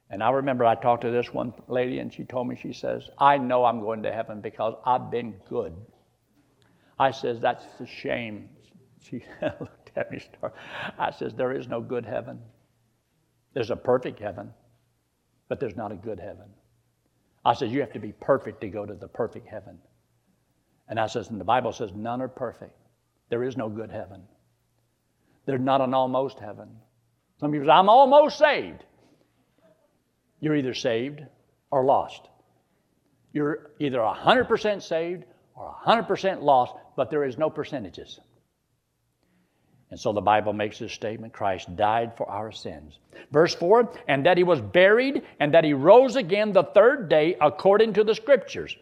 And 0.09 0.21
I 0.21 0.29
remember 0.29 0.65
I 0.65 0.75
talked 0.75 1.01
to 1.01 1.11
this 1.11 1.33
one 1.33 1.53
lady, 1.67 1.99
and 1.99 2.13
she 2.13 2.23
told 2.23 2.47
me, 2.47 2.55
she 2.55 2.73
says, 2.73 3.09
I 3.17 3.37
know 3.37 3.65
I'm 3.65 3.81
going 3.81 4.03
to 4.03 4.11
heaven 4.11 4.39
because 4.39 4.75
I've 4.85 5.09
been 5.09 5.33
good. 5.49 5.73
I 6.99 7.11
says, 7.11 7.39
That's 7.39 7.65
a 7.79 7.85
shame. 7.85 8.49
She 9.07 9.23
looked 9.39 9.91
at 9.95 10.11
me, 10.11 10.17
started. 10.17 10.57
I 10.97 11.11
says, 11.11 11.35
There 11.35 11.51
is 11.51 11.67
no 11.67 11.79
good 11.79 12.07
heaven. 12.07 12.39
There's 13.53 13.69
a 13.69 13.75
perfect 13.75 14.19
heaven, 14.19 14.51
but 15.47 15.59
there's 15.59 15.75
not 15.75 15.91
a 15.91 15.95
good 15.95 16.19
heaven. 16.19 16.47
I 17.43 17.53
says, 17.53 17.71
You 17.71 17.81
have 17.81 17.93
to 17.93 17.99
be 17.99 18.13
perfect 18.13 18.61
to 18.61 18.67
go 18.67 18.83
to 18.83 18.95
the 18.95 19.07
perfect 19.07 19.47
heaven. 19.47 19.77
And 20.87 20.99
I 20.99 21.07
says, 21.07 21.29
and 21.29 21.39
the 21.39 21.45
Bible 21.45 21.71
says, 21.71 21.91
none 21.93 22.21
are 22.21 22.27
perfect. 22.27 22.77
There 23.29 23.43
is 23.43 23.57
no 23.57 23.69
good 23.69 23.89
heaven. 23.89 24.23
There's 25.45 25.61
not 25.61 25.81
an 25.81 25.93
almost 25.93 26.39
heaven. 26.39 26.69
Some 27.39 27.51
people 27.51 27.67
say, 27.67 27.71
I'm 27.71 27.89
almost 27.89 28.37
saved. 28.37 28.83
You're 30.39 30.55
either 30.55 30.73
saved 30.73 31.21
or 31.71 31.83
lost. 31.83 32.27
You're 33.33 33.71
either 33.79 33.99
100% 33.99 34.81
saved 34.81 35.23
or 35.55 35.75
100% 35.85 36.41
lost, 36.41 36.73
but 36.95 37.09
there 37.09 37.23
is 37.23 37.37
no 37.37 37.49
percentages. 37.49 38.19
And 39.91 39.99
so 39.99 40.13
the 40.13 40.21
Bible 40.21 40.53
makes 40.53 40.79
this 40.79 40.93
statement 40.93 41.33
Christ 41.33 41.75
died 41.75 42.17
for 42.17 42.29
our 42.29 42.51
sins. 42.51 42.97
Verse 43.31 43.53
4 43.55 43.93
and 44.07 44.25
that 44.25 44.37
he 44.37 44.43
was 44.43 44.59
buried, 44.59 45.21
and 45.39 45.53
that 45.53 45.63
he 45.63 45.73
rose 45.73 46.15
again 46.15 46.53
the 46.53 46.63
third 46.63 47.07
day 47.09 47.37
according 47.39 47.93
to 47.93 48.03
the 48.03 48.15
Scriptures. 48.15 48.75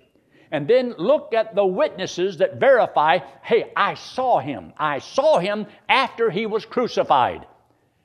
And 0.53 0.67
then 0.67 0.93
look 0.99 1.33
at 1.33 1.55
the 1.55 1.65
witnesses 1.65 2.37
that 2.37 2.59
verify 2.59 3.17
hey, 3.41 3.71
I 3.75 3.95
saw 3.95 4.39
him. 4.39 4.71
I 4.77 4.99
saw 4.99 5.39
him 5.39 5.65
after 5.89 6.29
he 6.29 6.45
was 6.45 6.63
crucified, 6.63 7.47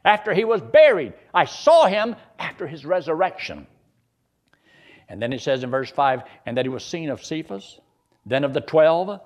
after 0.02 0.32
he 0.32 0.46
was 0.46 0.62
buried. 0.62 1.12
I 1.34 1.44
saw 1.44 1.86
him 1.86 2.16
after 2.38 2.66
his 2.66 2.86
resurrection. 2.86 3.66
And 5.10 5.20
then 5.20 5.30
he 5.30 5.36
says 5.36 5.62
in 5.62 5.70
verse 5.70 5.90
5 5.90 6.22
and 6.46 6.56
that 6.56 6.64
he 6.64 6.70
was 6.70 6.84
seen 6.84 7.10
of 7.10 7.22
Cephas, 7.22 7.80
then 8.24 8.44
of 8.44 8.54
the 8.54 8.62
twelve. 8.62 9.20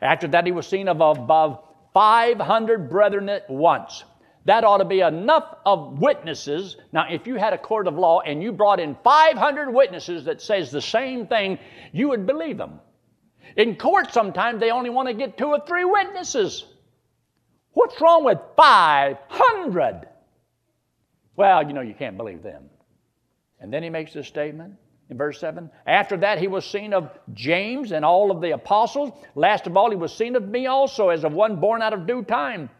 After 0.00 0.26
that, 0.28 0.46
he 0.46 0.52
was 0.52 0.66
seen 0.66 0.88
of 0.88 1.02
above 1.02 1.62
500 1.92 2.88
brethren 2.88 3.28
at 3.28 3.50
once. 3.50 4.02
That 4.44 4.64
ought 4.64 4.78
to 4.78 4.84
be 4.84 5.00
enough 5.00 5.54
of 5.64 6.00
witnesses. 6.00 6.76
Now, 6.92 7.06
if 7.08 7.26
you 7.26 7.36
had 7.36 7.52
a 7.52 7.58
court 7.58 7.86
of 7.86 7.94
law 7.94 8.20
and 8.20 8.42
you 8.42 8.52
brought 8.52 8.80
in 8.80 8.96
500 9.04 9.70
witnesses 9.70 10.24
that 10.24 10.42
says 10.42 10.70
the 10.70 10.80
same 10.80 11.26
thing, 11.26 11.58
you 11.92 12.08
would 12.08 12.26
believe 12.26 12.58
them. 12.58 12.80
In 13.56 13.76
court, 13.76 14.12
sometimes 14.12 14.60
they 14.60 14.70
only 14.70 14.90
want 14.90 15.08
to 15.08 15.14
get 15.14 15.38
two 15.38 15.46
or 15.46 15.60
three 15.66 15.84
witnesses. 15.84 16.64
What's 17.72 18.00
wrong 18.00 18.24
with 18.24 18.38
500? 18.56 20.08
Well, 21.36 21.66
you 21.66 21.72
know, 21.72 21.80
you 21.80 21.94
can't 21.94 22.16
believe 22.16 22.42
them. 22.42 22.64
And 23.60 23.72
then 23.72 23.82
he 23.82 23.90
makes 23.90 24.12
this 24.12 24.26
statement 24.26 24.74
in 25.08 25.16
verse 25.16 25.38
7 25.38 25.70
After 25.86 26.16
that, 26.18 26.38
he 26.38 26.48
was 26.48 26.64
seen 26.64 26.92
of 26.92 27.10
James 27.32 27.92
and 27.92 28.04
all 28.04 28.30
of 28.30 28.40
the 28.40 28.50
apostles. 28.50 29.12
Last 29.34 29.66
of 29.66 29.76
all, 29.76 29.90
he 29.90 29.96
was 29.96 30.12
seen 30.12 30.34
of 30.34 30.48
me 30.48 30.66
also, 30.66 31.10
as 31.10 31.24
of 31.24 31.32
one 31.32 31.60
born 31.60 31.80
out 31.80 31.92
of 31.92 32.06
due 32.06 32.24
time. 32.24 32.70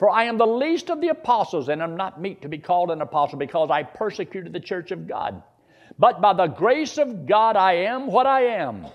For 0.00 0.08
I 0.08 0.24
am 0.24 0.38
the 0.38 0.46
least 0.46 0.88
of 0.90 1.02
the 1.02 1.08
apostles, 1.08 1.68
and 1.68 1.82
am 1.82 1.94
not 1.94 2.20
meet 2.20 2.40
to 2.40 2.48
be 2.48 2.56
called 2.56 2.90
an 2.90 3.02
apostle, 3.02 3.38
because 3.38 3.70
I 3.70 3.82
persecuted 3.82 4.52
the 4.52 4.58
church 4.58 4.92
of 4.92 5.06
God. 5.06 5.42
But 5.98 6.22
by 6.22 6.32
the 6.32 6.46
grace 6.46 6.96
of 6.96 7.26
God, 7.26 7.54
I 7.54 7.74
am 7.84 8.06
what 8.06 8.26
I 8.26 8.46
am. 8.46 8.86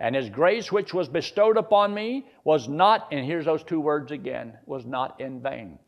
And 0.00 0.16
his 0.16 0.28
grace, 0.28 0.72
which 0.72 0.92
was 0.92 1.08
bestowed 1.08 1.56
upon 1.56 1.94
me, 1.94 2.26
was 2.42 2.68
not, 2.68 3.06
and 3.12 3.24
here's 3.24 3.44
those 3.44 3.62
two 3.62 3.80
words 3.80 4.10
again, 4.10 4.54
was 4.66 4.84
not 4.84 5.20
in 5.20 5.40
vain. 5.40 5.78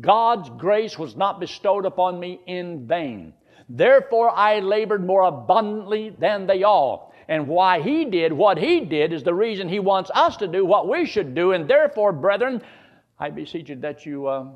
God's 0.00 0.48
grace 0.50 0.96
was 0.96 1.16
not 1.16 1.40
bestowed 1.40 1.84
upon 1.84 2.20
me 2.20 2.40
in 2.46 2.86
vain. 2.86 3.34
Therefore, 3.68 4.30
I 4.30 4.60
labored 4.60 5.04
more 5.04 5.22
abundantly 5.22 6.10
than 6.10 6.46
they 6.46 6.62
all. 6.62 7.12
And 7.26 7.48
why 7.48 7.80
he 7.80 8.04
did 8.04 8.32
what 8.32 8.58
he 8.58 8.80
did 8.80 9.12
is 9.12 9.24
the 9.24 9.34
reason 9.34 9.68
he 9.68 9.80
wants 9.80 10.10
us 10.14 10.36
to 10.36 10.46
do 10.46 10.64
what 10.64 10.88
we 10.88 11.06
should 11.06 11.34
do. 11.34 11.52
And 11.52 11.68
therefore, 11.68 12.12
brethren, 12.12 12.62
I 13.22 13.30
beseech 13.30 13.68
you 13.68 13.76
that 13.76 14.04
you 14.04 14.26
uh, 14.26 14.46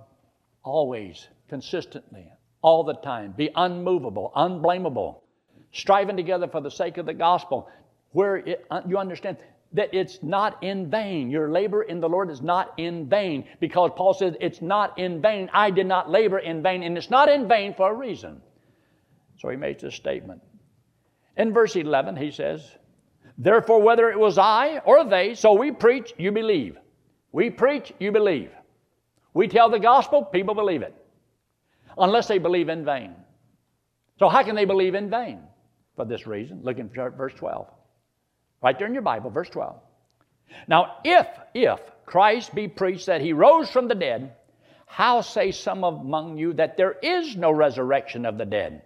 always, 0.64 1.28
consistently, 1.48 2.32
all 2.62 2.82
the 2.82 2.94
time, 2.94 3.30
be 3.30 3.48
unmovable, 3.54 4.32
unblameable, 4.34 5.22
striving 5.70 6.16
together 6.16 6.48
for 6.48 6.60
the 6.60 6.70
sake 6.72 6.98
of 6.98 7.06
the 7.06 7.14
gospel, 7.14 7.68
where 8.10 8.38
it, 8.38 8.66
uh, 8.68 8.80
you 8.88 8.98
understand 8.98 9.36
that 9.74 9.94
it's 9.94 10.20
not 10.20 10.64
in 10.64 10.90
vain. 10.90 11.30
Your 11.30 11.48
labor 11.48 11.84
in 11.84 12.00
the 12.00 12.08
Lord 12.08 12.28
is 12.28 12.42
not 12.42 12.74
in 12.76 13.08
vain 13.08 13.44
because 13.60 13.92
Paul 13.94 14.14
says 14.14 14.34
it's 14.40 14.60
not 14.60 14.98
in 14.98 15.22
vain. 15.22 15.48
I 15.52 15.70
did 15.70 15.86
not 15.86 16.10
labor 16.10 16.40
in 16.40 16.60
vain, 16.60 16.82
and 16.82 16.98
it's 16.98 17.08
not 17.08 17.28
in 17.28 17.46
vain 17.46 17.72
for 17.72 17.92
a 17.92 17.94
reason. 17.94 18.42
So 19.38 19.48
he 19.48 19.56
makes 19.56 19.82
this 19.82 19.94
statement. 19.94 20.42
In 21.36 21.54
verse 21.54 21.76
11, 21.76 22.16
he 22.16 22.32
says, 22.32 22.68
Therefore, 23.38 23.80
whether 23.80 24.10
it 24.10 24.18
was 24.18 24.38
I 24.38 24.78
or 24.78 25.04
they, 25.04 25.34
so 25.36 25.52
we 25.52 25.70
preach, 25.70 26.12
you 26.18 26.32
believe. 26.32 26.76
We 27.32 27.50
preach, 27.50 27.92
you 27.98 28.12
believe. 28.12 28.50
We 29.34 29.48
tell 29.48 29.68
the 29.68 29.78
gospel, 29.78 30.24
people 30.24 30.54
believe 30.54 30.82
it. 30.82 30.94
Unless 31.98 32.28
they 32.28 32.38
believe 32.38 32.68
in 32.68 32.84
vain. 32.84 33.14
So, 34.18 34.28
how 34.28 34.42
can 34.42 34.56
they 34.56 34.64
believe 34.64 34.94
in 34.94 35.10
vain? 35.10 35.40
For 35.96 36.04
this 36.04 36.26
reason, 36.26 36.60
look 36.62 36.78
in 36.78 36.88
verse 36.88 37.34
12. 37.34 37.66
Right 38.62 38.78
there 38.78 38.86
in 38.86 38.94
your 38.94 39.02
Bible, 39.02 39.30
verse 39.30 39.48
12. 39.50 39.76
Now, 40.68 40.98
if, 41.04 41.26
if 41.54 41.80
Christ 42.04 42.54
be 42.54 42.68
preached 42.68 43.06
that 43.06 43.20
he 43.20 43.32
rose 43.32 43.70
from 43.70 43.88
the 43.88 43.94
dead, 43.94 44.32
how 44.86 45.20
say 45.20 45.52
some 45.52 45.84
among 45.84 46.38
you 46.38 46.52
that 46.54 46.76
there 46.76 46.92
is 47.02 47.36
no 47.36 47.50
resurrection 47.50 48.24
of 48.24 48.38
the 48.38 48.44
dead? 48.44 48.82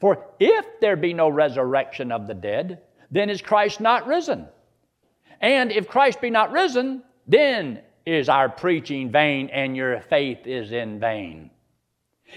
For 0.00 0.26
if 0.38 0.64
there 0.80 0.96
be 0.96 1.12
no 1.12 1.28
resurrection 1.28 2.12
of 2.12 2.26
the 2.26 2.34
dead, 2.34 2.80
then 3.10 3.30
is 3.30 3.42
Christ 3.42 3.80
not 3.80 4.06
risen. 4.06 4.46
And 5.40 5.72
if 5.72 5.88
Christ 5.88 6.20
be 6.20 6.30
not 6.30 6.52
risen, 6.52 7.02
then 7.30 7.80
is 8.04 8.28
our 8.28 8.48
preaching 8.48 9.10
vain 9.10 9.48
and 9.50 9.76
your 9.76 10.00
faith 10.00 10.46
is 10.46 10.72
in 10.72 10.98
vain. 10.98 11.50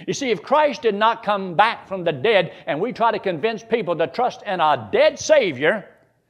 You 0.07 0.13
see, 0.13 0.31
if 0.31 0.41
Christ 0.41 0.81
did 0.81 0.95
not 0.95 1.23
come 1.23 1.55
back 1.55 1.87
from 1.87 2.03
the 2.03 2.11
dead 2.11 2.51
and 2.65 2.79
we 2.79 2.93
try 2.93 3.11
to 3.11 3.19
convince 3.19 3.63
people 3.63 3.95
to 3.95 4.07
trust 4.07 4.43
in 4.43 4.59
a 4.59 4.89
dead 4.91 5.19
Savior 5.19 5.87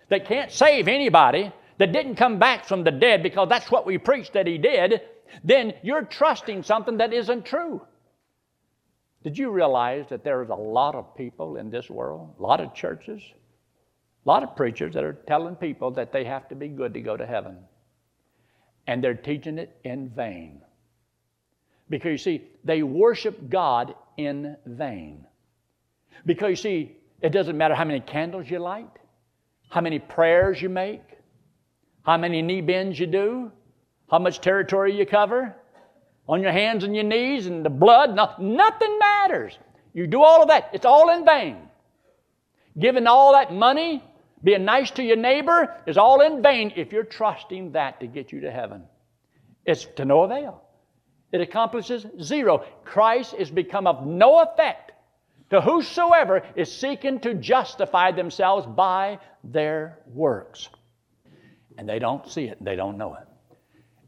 that 0.10 0.28
can't 0.28 0.52
save 0.52 0.88
anybody, 0.88 1.52
that 1.78 1.92
didn't 1.92 2.16
come 2.16 2.40
back 2.40 2.66
from 2.66 2.84
the 2.84 2.92
dead 2.92 3.24
because 3.24 3.50
that's 3.50 3.72
what 3.72 3.86
we 3.86 3.98
preached 3.98 4.34
that 4.34 4.48
He 4.48 4.58
did, 4.58 5.02
then 5.44 5.74
you're 5.82 6.04
trusting 6.04 6.64
something 6.64 6.98
that 6.98 7.14
isn't 7.14 7.46
true. 7.46 7.82
Did 9.24 9.38
you 9.38 9.50
realize 9.50 10.06
that 10.10 10.24
there's 10.24 10.50
a 10.50 10.56
lot 10.56 10.96
of 10.96 11.16
people 11.16 11.56
in 11.56 11.70
this 11.70 11.90
world, 11.90 12.36
a 12.38 12.42
lot 12.42 12.60
of 12.60 12.74
churches, 12.74 13.22
a 14.26 14.30
lot 14.30 14.44
of 14.44 14.56
preachers 14.56 14.94
that 14.94 15.04
are 15.04 15.18
telling 15.28 15.56
people 15.56 15.92
that 15.92 16.12
they 16.12 16.26
have 16.26 16.48
to 16.50 16.56
be 16.56 16.68
good 16.68 16.94
to 16.94 17.02
go 17.02 17.18
to 17.18 17.26
heaven? 17.26 17.58
And 18.88 19.04
they're 19.04 19.14
teaching 19.14 19.58
it 19.58 19.76
in 19.84 20.10
vain. 20.10 20.62
Because 21.90 22.12
you 22.12 22.18
see, 22.18 22.48
they 22.64 22.84
worship 22.84 23.50
God 23.50 23.96
in 24.18 24.58
vain. 24.66 25.26
Because 26.26 26.50
you 26.50 26.56
see, 26.56 26.98
it 27.22 27.30
doesn't 27.30 27.58
matter 27.58 27.76
how 27.76 27.86
many 27.86 28.00
candles 28.00 28.50
you 28.50 28.60
light, 28.60 28.90
how 29.70 29.82
many 29.82 30.00
prayers 30.00 30.62
you 30.62 30.70
make, 30.70 31.04
how 32.04 32.18
many 32.18 32.42
knee 32.42 32.62
bends 32.62 33.00
you 33.00 33.08
do, 33.08 33.52
how 34.10 34.20
much 34.20 34.42
territory 34.42 34.98
you 34.98 35.06
cover, 35.06 35.56
on 36.28 36.42
your 36.42 36.52
hands 36.52 36.84
and 36.84 36.96
your 36.96 37.04
knees 37.04 37.48
and 37.48 37.66
the 37.66 37.70
blood, 37.70 38.16
no, 38.16 38.32
nothing 38.40 38.98
matters. 39.00 39.58
You 39.94 40.08
do 40.08 40.24
all 40.24 40.42
of 40.42 40.48
that, 40.50 40.70
it's 40.74 40.86
all 40.86 41.10
in 41.12 41.26
vain. 41.26 41.58
Giving 42.78 43.08
all 43.08 43.34
that 43.34 43.54
money, 43.54 44.04
being 44.44 44.66
nice 44.66 44.92
to 44.92 45.04
your 45.04 45.18
neighbor 45.18 45.74
is 45.88 45.98
all 45.98 46.22
in 46.22 46.42
vain 46.42 46.74
if 46.76 46.92
you're 46.92 47.04
trusting 47.04 47.72
that 47.74 48.00
to 48.02 48.08
get 48.08 48.32
you 48.32 48.42
to 48.42 48.52
heaven. 48.52 48.84
It's 49.66 49.86
to 49.96 50.06
no 50.06 50.24
avail. 50.24 50.62
It 51.32 51.42
accomplishes 51.42 52.06
zero. 52.22 52.66
Christ 52.84 53.34
is 53.38 53.50
become 53.50 53.88
of 53.88 54.06
no 54.06 54.40
effect 54.42 54.92
to 55.50 55.62
whosoever 55.62 56.44
is 56.56 56.72
seeking 56.72 57.20
to 57.22 57.36
justify 57.36 58.12
themselves 58.12 58.66
by 58.66 59.20
their 59.44 60.00
works. 60.08 60.70
And 61.78 61.88
they 61.88 62.00
don't 62.00 62.28
see 62.28 62.46
it, 62.46 62.64
they 62.64 62.76
don't 62.76 62.98
know 62.98 63.16
it. 63.16 63.28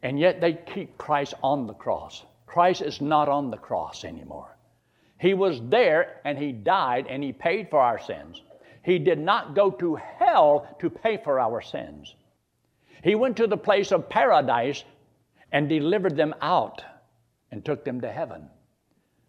And 0.04 0.20
yet 0.20 0.42
they 0.42 0.54
keep 0.54 0.98
Christ 0.98 1.34
on 1.42 1.66
the 1.68 1.74
cross. 1.74 2.24
Christ 2.46 2.82
is 2.82 3.02
not 3.02 3.30
on 3.30 3.52
the 3.52 3.58
cross 3.58 4.04
anymore. 4.04 4.56
He 5.20 5.34
was 5.34 5.62
there 5.64 6.20
and 6.26 6.38
He 6.38 6.52
died 6.52 7.08
and 7.10 7.24
He 7.24 7.32
paid 7.32 7.70
for 7.70 7.80
our 7.80 8.00
sins. 8.00 8.42
He 8.86 9.00
did 9.00 9.20
not 9.20 9.56
go 9.56 9.72
to 9.72 9.96
hell 9.96 10.68
to 10.80 10.92
pay 10.92 11.18
for 11.18 11.40
our 11.40 11.60
sins. 11.60 12.14
He 13.04 13.16
went 13.16 13.38
to 13.38 13.48
the 13.48 13.58
place 13.58 13.92
of 13.92 14.10
paradise 14.10 14.84
and 15.52 15.68
delivered 15.68 16.16
them 16.16 16.36
out 16.40 16.84
and 17.52 17.66
took 17.66 17.84
them 17.84 18.02
to 18.02 18.12
heaven. 18.12 18.48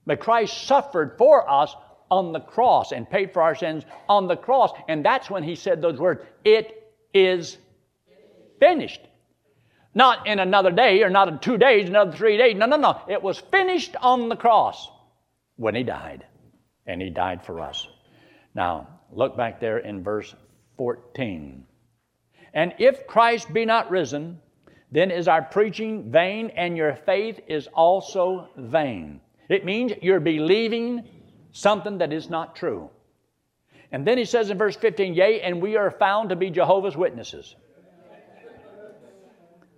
But 0.05 0.21
Christ 0.21 0.67
suffered 0.67 1.17
for 1.17 1.49
us 1.51 1.75
on 2.11 2.33
the 2.33 2.41
cross 2.41 2.93
and 2.93 3.09
paid 3.09 3.33
for 3.33 3.41
our 3.41 3.55
sins 3.55 3.85
on 4.11 4.29
the 4.29 4.37
cross. 4.37 4.73
And 4.89 5.03
that's 5.03 5.31
when 5.31 5.43
he 5.43 5.55
said 5.55 5.81
those 5.81 5.99
words, 5.99 6.23
It 6.45 6.93
is 7.15 7.57
finished. 8.61 9.01
Not 9.95 10.27
in 10.27 10.39
another 10.39 10.71
day 10.71 11.03
or 11.03 11.09
not 11.09 11.29
in 11.29 11.39
two 11.39 11.57
days, 11.57 11.89
another 11.89 12.13
three 12.13 12.37
days. 12.37 12.57
No, 12.57 12.67
no, 12.67 12.77
no. 12.77 13.01
It 13.09 13.23
was 13.23 13.39
finished 13.39 13.97
on 14.03 14.29
the 14.29 14.37
cross 14.37 14.91
when 15.57 15.75
he 15.75 15.83
died. 15.83 16.27
And 16.87 17.01
he 17.01 17.09
died 17.09 17.43
for 17.43 17.61
us. 17.61 17.89
Now, 18.55 18.96
look 19.13 19.37
back 19.37 19.61
there 19.61 19.79
in 19.79 20.03
verse 20.03 20.35
14. 20.77 21.65
And 22.55 22.75
if 22.79 23.07
Christ 23.07 23.53
be 23.53 23.65
not 23.65 23.91
risen, 23.91 24.41
then 24.91 25.11
is 25.11 25.29
our 25.29 25.43
preaching 25.43 26.11
vain, 26.11 26.51
and 26.57 26.77
your 26.77 26.95
faith 26.95 27.41
is 27.49 27.67
also 27.69 28.49
vain. 28.57 29.21
It 29.49 29.65
means 29.65 29.93
you're 30.01 30.21
believing 30.21 31.05
something 31.53 31.99
that 31.99 32.13
is 32.13 32.31
not 32.31 32.57
true. 32.57 32.91
And 33.93 34.07
then 34.07 34.19
he 34.19 34.25
says 34.25 34.51
in 34.51 34.59
verse 34.59 34.77
15, 34.77 35.15
Yea, 35.15 35.41
and 35.41 35.61
we 35.61 35.77
are 35.77 35.91
found 35.91 36.31
to 36.31 36.37
be 36.37 36.51
Jehovah's 36.51 36.97
Witnesses. 36.97 37.55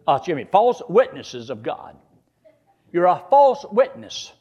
Oh, 0.06 0.14
excuse 0.14 0.36
me, 0.36 0.46
false 0.50 0.80
witnesses 0.88 1.50
of 1.50 1.62
God. 1.62 1.94
You're 2.92 3.06
a 3.06 3.22
false 3.28 3.66
witness 3.70 4.32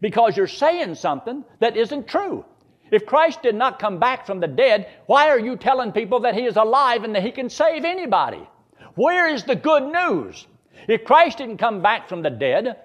because 0.00 0.36
you're 0.36 0.46
saying 0.46 0.96
something 0.96 1.42
that 1.60 1.78
isn't 1.78 2.06
true. 2.06 2.44
If 2.90 3.06
Christ 3.06 3.42
did 3.42 3.54
not 3.54 3.78
come 3.78 3.98
back 3.98 4.26
from 4.26 4.40
the 4.40 4.46
dead, 4.46 4.88
why 5.06 5.28
are 5.28 5.38
you 5.38 5.56
telling 5.56 5.92
people 5.92 6.20
that 6.20 6.34
He 6.34 6.44
is 6.44 6.56
alive 6.56 7.04
and 7.04 7.14
that 7.14 7.22
He 7.22 7.32
can 7.32 7.50
save 7.50 7.84
anybody? 7.84 8.48
Where 8.94 9.28
is 9.28 9.44
the 9.44 9.56
good 9.56 9.92
news? 9.92 10.46
If 10.88 11.04
Christ 11.04 11.38
didn't 11.38 11.58
come 11.58 11.82
back 11.82 12.08
from 12.08 12.22
the 12.22 12.30
dead, 12.30 12.76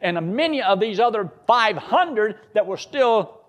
and 0.00 0.34
many 0.36 0.62
of 0.62 0.80
these 0.80 1.00
other 1.00 1.30
500 1.46 2.38
that 2.54 2.66
were 2.66 2.76
still 2.76 3.40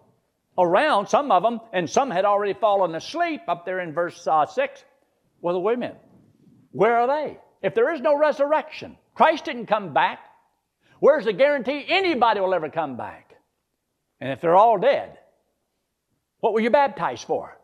around, 0.58 1.08
some 1.08 1.32
of 1.32 1.44
them, 1.44 1.62
and 1.72 1.90
some 1.90 2.12
had 2.12 2.26
already 2.26 2.54
fallen 2.54 2.96
asleep 2.96 3.42
up 3.48 3.66
there 3.66 3.80
in 3.80 3.94
verse 3.94 4.28
uh, 4.28 4.46
6, 4.46 4.84
well, 5.42 5.62
wait 5.62 5.76
a 5.76 5.78
minute. 5.78 6.02
Where 6.72 6.98
are 6.98 7.08
they? 7.08 7.38
If 7.62 7.74
there 7.76 7.94
is 7.94 8.02
no 8.02 8.18
resurrection, 8.18 8.98
Christ 9.14 9.46
didn't 9.46 9.68
come 9.68 9.94
back, 9.94 10.20
where's 11.00 11.26
the 11.26 11.34
guarantee 11.34 11.86
anybody 11.88 12.40
will 12.40 12.54
ever 12.54 12.70
come 12.70 12.98
back? 12.98 13.36
And 14.20 14.32
if 14.32 14.42
they're 14.42 14.56
all 14.56 14.78
dead, 14.78 15.18
what 16.42 16.54
were 16.54 16.60
you 16.60 16.70
baptized 16.70 17.26
for? 17.26 17.58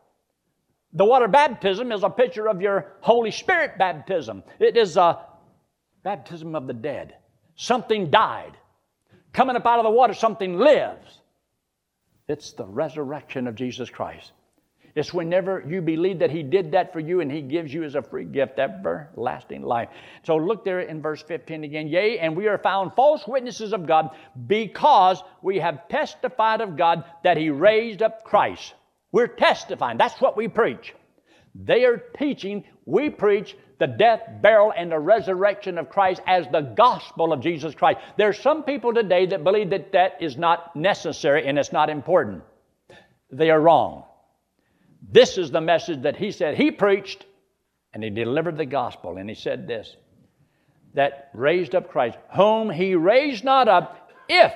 The 0.94 1.04
water 1.04 1.28
baptism 1.28 1.92
is 1.92 2.02
a 2.02 2.10
picture 2.10 2.48
of 2.48 2.62
your 2.62 2.94
Holy 3.00 3.30
Spirit 3.30 3.76
baptism. 3.78 4.42
It 4.58 4.76
is 4.76 4.96
a 4.96 5.26
baptism 6.02 6.54
of 6.54 6.66
the 6.66 6.72
dead. 6.72 7.14
Something 7.56 8.10
died. 8.10 8.56
Coming 9.32 9.56
up 9.56 9.66
out 9.66 9.78
of 9.78 9.84
the 9.84 9.90
water, 9.90 10.14
something 10.14 10.58
lives. 10.58 11.20
It's 12.28 12.52
the 12.52 12.64
resurrection 12.64 13.46
of 13.46 13.54
Jesus 13.54 13.90
Christ. 13.90 14.32
It's 14.98 15.14
whenever 15.14 15.64
you 15.64 15.80
believe 15.80 16.18
that 16.18 16.32
He 16.32 16.42
did 16.42 16.72
that 16.72 16.92
for 16.92 16.98
you 16.98 17.20
and 17.20 17.30
He 17.30 17.40
gives 17.40 17.72
you 17.72 17.84
as 17.84 17.94
a 17.94 18.02
free 18.02 18.24
gift 18.24 18.58
everlasting 18.58 19.62
life. 19.62 19.90
So 20.24 20.36
look 20.36 20.64
there 20.64 20.80
in 20.80 21.00
verse 21.00 21.22
15 21.22 21.62
again. 21.62 21.86
Yea, 21.86 22.18
and 22.18 22.36
we 22.36 22.48
are 22.48 22.58
found 22.58 22.92
false 22.96 23.24
witnesses 23.24 23.72
of 23.72 23.86
God 23.86 24.10
because 24.48 25.22
we 25.40 25.60
have 25.60 25.86
testified 25.88 26.60
of 26.60 26.76
God 26.76 27.04
that 27.22 27.36
He 27.36 27.48
raised 27.48 28.02
up 28.02 28.24
Christ. 28.24 28.74
We're 29.12 29.28
testifying. 29.28 29.98
That's 29.98 30.20
what 30.20 30.36
we 30.36 30.48
preach. 30.48 30.92
They 31.54 31.84
are 31.84 32.02
teaching, 32.18 32.64
we 32.84 33.08
preach 33.08 33.56
the 33.78 33.86
death, 33.86 34.22
burial, 34.42 34.72
and 34.76 34.90
the 34.90 34.98
resurrection 34.98 35.78
of 35.78 35.90
Christ 35.90 36.22
as 36.26 36.48
the 36.50 36.62
gospel 36.76 37.32
of 37.32 37.40
Jesus 37.40 37.72
Christ. 37.72 38.00
There 38.16 38.28
are 38.28 38.32
some 38.32 38.64
people 38.64 38.92
today 38.92 39.26
that 39.26 39.44
believe 39.44 39.70
that 39.70 39.92
that 39.92 40.20
is 40.20 40.36
not 40.36 40.74
necessary 40.74 41.46
and 41.46 41.56
it's 41.56 41.70
not 41.70 41.88
important. 41.88 42.42
They 43.30 43.50
are 43.50 43.60
wrong. 43.60 44.07
This 45.02 45.38
is 45.38 45.50
the 45.50 45.60
message 45.60 46.02
that 46.02 46.16
he 46.16 46.30
said 46.30 46.56
he 46.56 46.70
preached, 46.70 47.26
and 47.92 48.02
he 48.02 48.10
delivered 48.10 48.56
the 48.56 48.66
gospel. 48.66 49.16
And 49.16 49.28
he 49.28 49.34
said 49.34 49.66
this 49.66 49.96
that 50.94 51.30
raised 51.34 51.74
up 51.74 51.90
Christ, 51.90 52.18
whom 52.34 52.70
he 52.70 52.94
raised 52.94 53.44
not 53.44 53.68
up, 53.68 54.10
if 54.28 54.52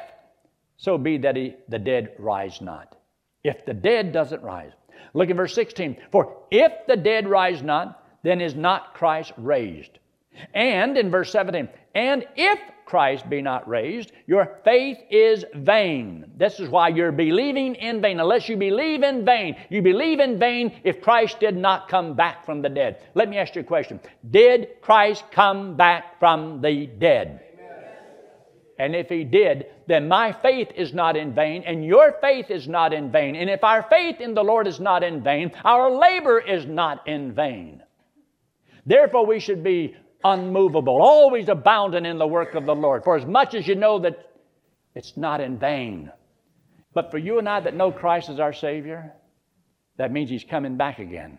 so 0.76 0.98
be 0.98 1.18
that 1.18 1.37
he, 1.37 1.55
the 1.68 1.78
dead 1.78 2.12
rise 2.18 2.61
not. 2.61 2.96
If 3.44 3.64
the 3.64 3.74
dead 3.74 4.12
doesn't 4.12 4.42
rise. 4.42 4.72
Look 5.14 5.31
at 5.31 5.37
verse 5.37 5.55
16. 5.55 5.96
For 6.11 6.42
if 6.50 6.72
the 6.88 6.96
dead 6.96 7.28
rise 7.28 7.62
not, 7.62 8.05
then 8.22 8.40
is 8.40 8.55
not 8.55 8.94
Christ 8.94 9.33
raised. 9.37 9.98
And 10.55 10.97
in 10.97 11.11
verse 11.11 11.31
17, 11.33 11.68
and 11.95 12.27
if 12.37 12.59
Christ 12.85 13.29
be 13.31 13.40
not 13.40 13.66
raised, 13.68 14.12
your 14.27 14.59
faith 14.64 14.99
is 15.11 15.45
vain. 15.55 16.31
This 16.37 16.61
is 16.61 16.68
why 16.68 16.88
you're 16.88 17.12
believing 17.12 17.75
in 17.75 18.03
vain. 18.03 18.21
Unless 18.21 18.49
you 18.49 18.57
believe 18.57 19.03
in 19.03 19.25
vain, 19.25 19.57
you 19.71 19.83
believe 19.83 20.21
in 20.21 20.38
vain 20.38 20.81
if 20.85 21.01
Christ 21.01 21.40
did 21.40 21.57
not 21.57 21.88
come 21.88 22.14
back 22.14 22.45
from 22.45 22.61
the 22.61 22.68
dead. 22.68 23.03
Let 23.14 23.29
me 23.29 23.38
ask 23.38 23.55
you 23.55 23.62
a 23.62 23.64
question 23.64 24.01
Did 24.31 24.81
Christ 24.81 25.25
come 25.31 25.77
back 25.77 26.18
from 26.18 26.61
the 26.61 26.87
dead? 26.87 27.40
And 28.79 28.97
if 28.97 29.09
he 29.09 29.23
did, 29.23 29.66
then 29.87 30.09
my 30.09 30.33
faith 30.33 30.68
is 30.75 30.92
not 30.92 31.16
in 31.16 31.35
vain, 31.35 31.62
and 31.64 31.85
your 31.85 32.16
faith 32.21 32.51
is 32.51 32.66
not 32.66 32.92
in 32.92 33.12
vain. 33.12 33.37
And 33.37 33.49
if 33.49 33.62
our 33.62 33.83
faith 33.85 34.21
in 34.21 34.35
the 34.35 34.42
Lord 34.42 34.66
is 34.66 34.81
not 34.81 35.03
in 35.03 35.23
vain, 35.23 35.53
our 35.64 35.90
labor 35.90 36.40
is 36.40 36.66
not 36.66 37.07
in 37.07 37.33
vain. 37.33 37.83
Therefore, 38.85 39.25
we 39.25 39.38
should 39.38 39.62
be 39.62 39.95
unmovable, 40.25 41.01
always 41.01 41.49
abounding 41.49 42.07
in 42.07 42.19
the 42.19 42.27
work 42.27 42.55
of 42.55 42.67
the 42.67 42.75
Lord, 42.75 43.05
for 43.05 43.17
as 43.17 43.27
much 43.27 43.55
as 43.55 43.67
you 43.67 43.75
know 43.75 43.99
that 44.01 44.31
it's 44.95 45.17
not 45.17 45.41
in 45.41 45.59
vain. 45.59 46.11
But 46.95 47.11
for 47.11 47.19
you 47.19 47.39
and 47.39 47.49
I 47.49 47.61
that 47.61 47.75
know 47.75 47.91
Christ 47.91 48.29
as 48.29 48.41
our 48.41 48.53
Savior, 48.53 49.13
that 49.97 50.13
means 50.13 50.31
He's 50.31 50.45
coming 50.45 50.77
back 50.77 50.99
again. 50.99 51.39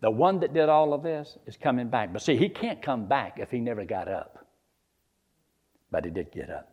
The 0.00 0.10
one 0.10 0.40
that 0.40 0.52
did 0.52 0.68
all 0.68 0.92
of 0.92 1.02
this 1.02 1.38
is 1.46 1.56
coming 1.56 1.88
back. 1.88 2.12
But 2.12 2.22
see, 2.22 2.36
He 2.36 2.48
can't 2.48 2.82
come 2.82 3.06
back 3.06 3.38
if 3.38 3.50
He 3.50 3.60
never 3.60 3.84
got 3.84 4.08
up. 4.08 4.46
But 5.90 6.04
He 6.04 6.10
did 6.10 6.32
get 6.32 6.50
up. 6.50 6.70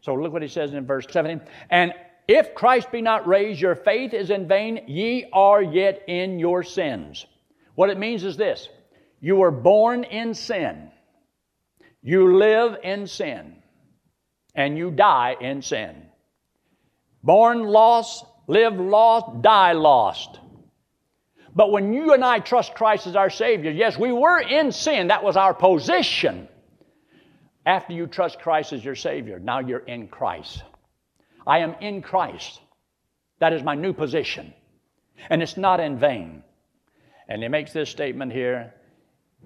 So 0.00 0.14
look 0.14 0.32
what 0.32 0.42
He 0.42 0.48
says 0.48 0.72
in 0.72 0.86
verse 0.86 1.06
17. 1.10 1.46
And 1.70 1.92
if 2.28 2.54
Christ 2.54 2.90
be 2.92 3.02
not 3.02 3.26
raised, 3.26 3.60
your 3.60 3.74
faith 3.74 4.14
is 4.14 4.30
in 4.30 4.48
vain, 4.48 4.84
ye 4.86 5.26
are 5.32 5.62
yet 5.62 6.02
in 6.06 6.38
your 6.38 6.62
sins. 6.62 7.26
What 7.74 7.90
it 7.90 7.98
means 7.98 8.24
is 8.24 8.36
this 8.36 8.68
you 9.22 9.36
were 9.36 9.52
born 9.52 10.02
in 10.02 10.34
sin. 10.34 10.90
You 12.02 12.36
live 12.36 12.76
in 12.82 13.06
sin. 13.06 13.54
And 14.52 14.76
you 14.76 14.90
die 14.90 15.36
in 15.40 15.62
sin. 15.62 15.94
Born 17.22 17.62
lost, 17.62 18.26
live 18.48 18.74
lost, 18.74 19.40
die 19.40 19.72
lost. 19.72 20.40
But 21.54 21.70
when 21.70 21.92
you 21.92 22.12
and 22.12 22.24
I 22.24 22.40
trust 22.40 22.74
Christ 22.74 23.06
as 23.06 23.14
our 23.14 23.30
Savior, 23.30 23.70
yes, 23.70 23.96
we 23.96 24.10
were 24.10 24.40
in 24.40 24.72
sin. 24.72 25.06
That 25.06 25.22
was 25.22 25.36
our 25.36 25.54
position. 25.54 26.48
After 27.64 27.92
you 27.92 28.08
trust 28.08 28.40
Christ 28.40 28.72
as 28.72 28.84
your 28.84 28.96
Savior, 28.96 29.38
now 29.38 29.60
you're 29.60 29.78
in 29.78 30.08
Christ. 30.08 30.64
I 31.46 31.58
am 31.58 31.76
in 31.80 32.02
Christ. 32.02 32.60
That 33.38 33.52
is 33.52 33.62
my 33.62 33.76
new 33.76 33.92
position. 33.92 34.52
And 35.30 35.40
it's 35.42 35.56
not 35.56 35.78
in 35.78 36.00
vain. 36.00 36.42
And 37.28 37.40
he 37.40 37.48
makes 37.48 37.72
this 37.72 37.88
statement 37.88 38.32
here 38.32 38.74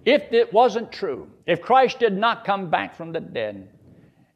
if 0.04 0.32
it 0.32 0.52
wasn't 0.52 0.92
true, 0.92 1.30
if 1.46 1.62
Christ 1.62 1.98
did 1.98 2.16
not 2.16 2.44
come 2.44 2.70
back 2.70 2.96
from 2.96 3.12
the 3.12 3.20
dead, 3.20 3.68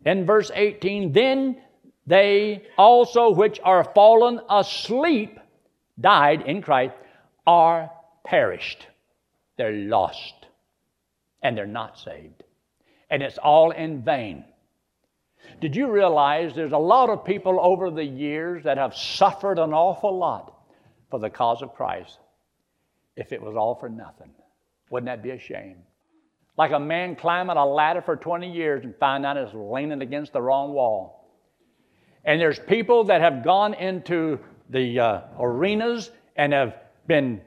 in 0.05 0.25
verse 0.25 0.51
18, 0.55 1.13
then 1.13 1.61
they 2.07 2.65
also 2.77 3.31
which 3.31 3.61
are 3.63 3.85
fallen 3.85 4.41
asleep, 4.49 5.39
died 6.01 6.43
in 6.43 6.63
Christ, 6.63 6.95
are 7.47 7.91
perished. 8.25 8.87
They're 9.57 9.73
lost. 9.73 10.35
And 11.43 11.57
they're 11.57 11.67
not 11.67 11.99
saved. 11.99 12.43
And 13.11 13.23
it's 13.23 13.39
all 13.39 13.71
in 13.71 14.03
vain. 14.03 14.45
Did 15.61 15.75
you 15.75 15.91
realize 15.91 16.55
there's 16.55 16.73
a 16.73 16.79
lot 16.79 17.11
of 17.11 17.25
people 17.25 17.59
over 17.61 17.91
the 17.91 18.05
years 18.05 18.65
that 18.65 18.79
have 18.79 18.95
suffered 18.95 19.59
an 19.59 19.73
awful 19.73 20.17
lot 20.17 20.55
for 21.11 21.19
the 21.19 21.31
cause 21.31 21.63
of 21.63 21.75
Christ 21.75 22.19
if 23.17 23.33
it 23.33 23.43
was 23.43 23.57
all 23.57 23.75
for 23.75 23.89
nothing? 23.89 24.33
Wouldn't 24.91 25.07
that 25.07 25.23
be 25.23 25.31
a 25.31 25.39
shame? 25.39 25.77
Like 26.59 26.73
a 26.73 26.81
man 26.81 27.17
climbing 27.17 27.57
a 27.57 27.65
ladder 27.65 28.03
for 28.03 28.17
20 28.17 28.53
years 28.53 28.85
and 28.85 28.95
find 28.97 29.25
out 29.25 29.37
it's 29.37 29.55
leaning 29.55 30.03
against 30.03 30.33
the 30.33 30.43
wrong 30.43 30.73
wall. 30.73 31.29
And 32.25 32.41
there's 32.41 32.59
people 32.59 33.05
that 33.05 33.23
have 33.23 33.43
gone 33.43 33.73
into 33.75 34.39
the 34.69 35.01
uh, 35.01 35.21
arenas 35.39 36.11
and 36.37 36.53
have 36.53 36.77
been 37.07 37.41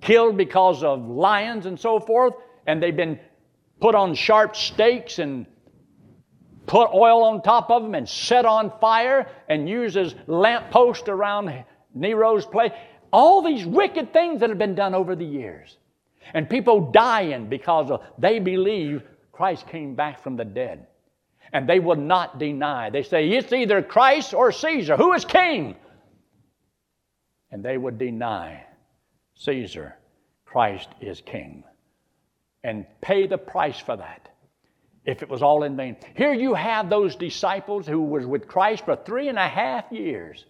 killed 0.00 0.36
because 0.36 0.82
of 0.82 1.06
lions 1.06 1.66
and 1.66 1.78
so 1.78 2.00
forth, 2.00 2.34
and 2.66 2.82
they've 2.82 2.96
been 2.96 3.18
put 3.80 3.94
on 3.94 4.14
sharp 4.14 4.56
stakes 4.56 5.18
and 5.18 5.46
put 6.66 6.88
oil 6.94 7.24
on 7.24 7.42
top 7.42 7.70
of 7.70 7.82
them 7.82 7.94
and 7.94 8.08
set 8.08 8.46
on 8.46 8.72
fire 8.80 9.28
and 9.48 9.68
used 9.68 9.96
as 9.96 10.14
lampposts 10.26 11.08
around 11.08 11.64
Nero's 11.94 12.46
place. 12.46 12.72
All 13.12 13.42
these 13.42 13.66
wicked 13.66 14.12
things 14.12 14.40
that 14.40 14.48
have 14.48 14.58
been 14.58 14.74
done 14.74 14.94
over 14.94 15.14
the 15.14 15.24
years. 15.24 15.76
And 16.32 16.48
people 16.48 16.92
dying 16.92 17.48
because 17.48 17.90
of, 17.90 18.02
they 18.18 18.38
believe 18.38 19.02
Christ 19.32 19.66
came 19.68 19.94
back 19.94 20.22
from 20.22 20.36
the 20.36 20.44
dead. 20.44 20.86
And 21.52 21.68
they 21.68 21.80
will 21.80 21.96
not 21.96 22.38
deny. 22.38 22.90
They 22.90 23.02
say, 23.02 23.28
it's 23.28 23.52
either 23.52 23.82
Christ 23.82 24.34
or 24.34 24.50
Caesar. 24.50 24.96
Who 24.96 25.12
is 25.12 25.24
king? 25.24 25.76
And 27.50 27.64
they 27.64 27.76
would 27.76 27.98
deny 27.98 28.64
Caesar. 29.34 29.96
Christ 30.44 30.88
is 31.00 31.20
king. 31.20 31.64
And 32.62 32.86
pay 33.00 33.26
the 33.26 33.38
price 33.38 33.78
for 33.78 33.96
that 33.96 34.30
if 35.04 35.22
it 35.22 35.28
was 35.28 35.42
all 35.42 35.64
in 35.64 35.76
vain. 35.76 35.96
Here 36.16 36.32
you 36.32 36.54
have 36.54 36.88
those 36.88 37.14
disciples 37.14 37.86
who 37.86 38.00
was 38.00 38.24
with 38.24 38.48
Christ 38.48 38.84
for 38.84 38.96
three 38.96 39.28
and 39.28 39.38
a 39.38 39.48
half 39.48 39.92
years. 39.92 40.44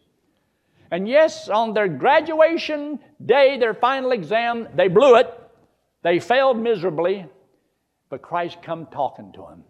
And 0.90 1.08
yes, 1.08 1.48
on 1.48 1.74
their 1.74 1.88
graduation 1.88 3.00
day, 3.24 3.58
their 3.58 3.74
final 3.74 4.12
exam, 4.12 4.68
they 4.76 4.88
blew 4.88 5.16
it. 5.16 5.26
They 6.04 6.20
failed 6.20 6.58
miserably, 6.58 7.26
but 8.10 8.22
Christ 8.22 8.62
come 8.62 8.86
talking 8.86 9.32
to 9.32 9.46
them. 9.48 9.64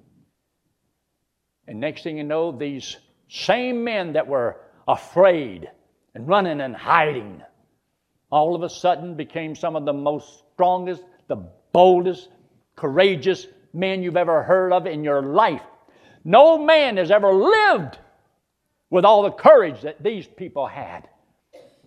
And 1.68 1.80
next 1.80 2.02
thing 2.02 2.18
you 2.18 2.24
know, 2.24 2.50
these 2.50 2.98
same 3.30 3.84
men 3.84 4.14
that 4.14 4.26
were 4.26 4.60
afraid 4.86 5.70
and 6.14 6.28
running 6.28 6.60
and 6.60 6.74
hiding 6.74 7.40
all 8.30 8.56
of 8.56 8.64
a 8.64 8.68
sudden 8.68 9.14
became 9.14 9.54
some 9.54 9.76
of 9.76 9.84
the 9.84 9.92
most 9.92 10.42
strongest, 10.52 11.04
the 11.28 11.36
boldest, 11.72 12.28
courageous 12.74 13.46
men 13.72 14.02
you've 14.02 14.16
ever 14.16 14.42
heard 14.42 14.72
of 14.72 14.86
in 14.86 15.04
your 15.04 15.22
life. 15.22 15.62
No 16.24 16.58
man 16.58 16.96
has 16.96 17.12
ever 17.12 17.32
lived 17.32 17.96
with 18.90 19.04
all 19.04 19.22
the 19.22 19.30
courage 19.30 19.82
that 19.82 20.02
these 20.02 20.26
people 20.26 20.66
had 20.66 21.08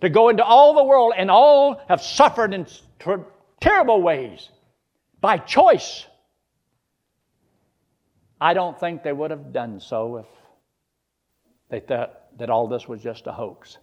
to 0.00 0.08
go 0.08 0.30
into 0.30 0.44
all 0.44 0.74
the 0.74 0.84
world, 0.84 1.12
and 1.16 1.30
all 1.30 1.82
have 1.88 2.00
suffered 2.00 2.54
and 2.54 2.66
terrible 3.60 4.02
ways 4.02 4.48
by 5.20 5.38
choice. 5.38 6.06
I 8.40 8.54
don't 8.54 8.78
think 8.78 9.02
they 9.02 9.12
would 9.12 9.30
have 9.30 9.52
done 9.52 9.80
so 9.80 10.18
if 10.18 10.26
they 11.70 11.80
thought 11.80 12.38
that 12.38 12.50
all 12.50 12.68
this 12.68 12.86
was 12.86 13.02
just 13.02 13.26
a 13.26 13.32
hoax. 13.32 13.78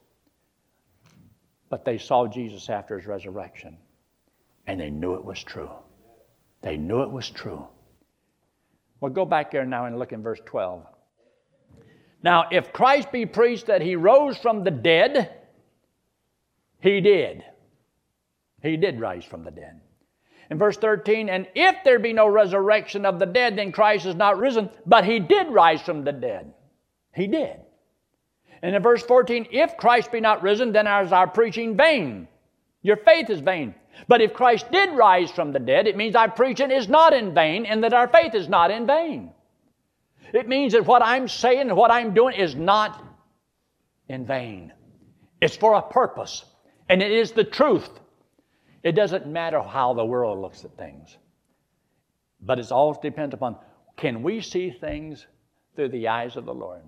But 1.70 1.84
they 1.84 1.98
saw 1.98 2.28
Jesus 2.28 2.70
after 2.70 2.98
his 2.98 3.08
resurrection, 3.08 3.78
and 4.66 4.80
they 4.80 4.90
knew 4.90 5.16
it 5.16 5.26
was 5.26 5.44
true. 5.44 5.70
They 6.62 6.78
knew 6.78 7.02
it 7.02 7.12
was 7.12 7.30
true. 7.30 7.68
Well, 9.02 9.12
go 9.12 9.26
back 9.26 9.52
there 9.52 9.66
now 9.66 9.86
and 9.86 10.00
look 10.00 10.14
in 10.14 10.24
verse 10.24 10.40
12. 10.46 10.86
Now, 12.24 12.46
if 12.52 12.72
Christ 12.74 13.12
be 13.12 13.26
preached 13.26 13.68
that 13.68 13.82
he 13.82 13.96
rose 13.96 14.38
from 14.38 14.64
the 14.64 14.72
dead, 14.72 15.32
he 16.80 17.02
did. 17.02 17.44
He 18.66 18.78
did 18.78 19.00
rise 19.00 19.24
from 19.24 19.44
the 19.44 19.52
dead. 19.52 19.80
In 20.50 20.58
verse 20.58 20.78
13, 20.78 21.30
and 21.30 21.48
if 21.56 21.76
there 21.84 22.00
be 22.00 22.14
no 22.14 22.28
resurrection 22.28 23.06
of 23.06 23.20
the 23.20 23.26
dead, 23.26 23.58
then 23.58 23.72
Christ 23.72 24.06
is 24.06 24.16
not 24.16 24.38
risen, 24.38 24.70
but 24.86 25.06
he 25.06 25.20
did 25.20 25.52
rise 25.52 25.82
from 25.82 26.04
the 26.04 26.12
dead. 26.12 26.54
He 27.14 27.28
did. 27.28 27.58
And 28.62 28.76
in 28.76 28.82
verse 28.82 29.04
14, 29.04 29.48
if 29.52 29.78
Christ 29.78 30.12
be 30.12 30.20
not 30.20 30.42
risen, 30.42 30.72
then 30.72 30.88
is 30.88 31.12
our 31.12 31.28
preaching 31.28 31.78
vain. 31.78 32.28
Your 32.82 32.98
faith 32.98 33.30
is 33.30 33.40
vain. 33.40 33.76
But 34.08 34.22
if 34.22 34.34
Christ 34.34 34.72
did 34.72 34.94
rise 34.94 35.32
from 35.32 35.52
the 35.52 35.60
dead, 35.60 35.88
it 35.88 35.98
means 35.98 36.16
our 36.16 36.30
preaching 36.30 36.72
is 36.72 36.90
not 36.90 37.14
in 37.14 37.34
vain 37.34 37.66
and 37.66 37.84
that 37.84 37.94
our 37.94 38.08
faith 38.08 38.36
is 38.36 38.50
not 38.50 38.72
in 38.72 38.86
vain. 38.86 39.32
It 40.34 40.48
means 40.48 40.74
that 40.74 40.86
what 40.86 41.04
I'm 41.04 41.28
saying 41.28 41.70
and 41.70 41.78
what 41.78 41.92
I'm 41.92 42.14
doing 42.14 42.36
is 42.36 42.56
not 42.56 43.02
in 44.10 44.26
vain. 44.26 44.74
It's 45.40 45.56
for 45.56 45.76
a 45.76 45.82
purpose, 45.82 46.44
and 46.90 47.02
it 47.02 47.12
is 47.12 47.32
the 47.32 47.44
truth. 47.44 47.90
It 48.86 48.94
doesn't 48.94 49.26
matter 49.26 49.64
how 49.64 49.96
the 49.96 50.06
world 50.06 50.40
looks 50.40 50.64
at 50.64 50.78
things, 50.78 51.18
but 52.40 52.60
it's 52.60 52.72
all 52.72 52.94
dependent 52.94 53.34
upon 53.34 53.58
can 53.98 54.22
we 54.22 54.42
see 54.42 54.70
things 54.70 55.26
through 55.76 55.90
the 55.90 56.10
eyes 56.10 56.36
of 56.36 56.46
the 56.46 56.54
Lord? 56.54 56.84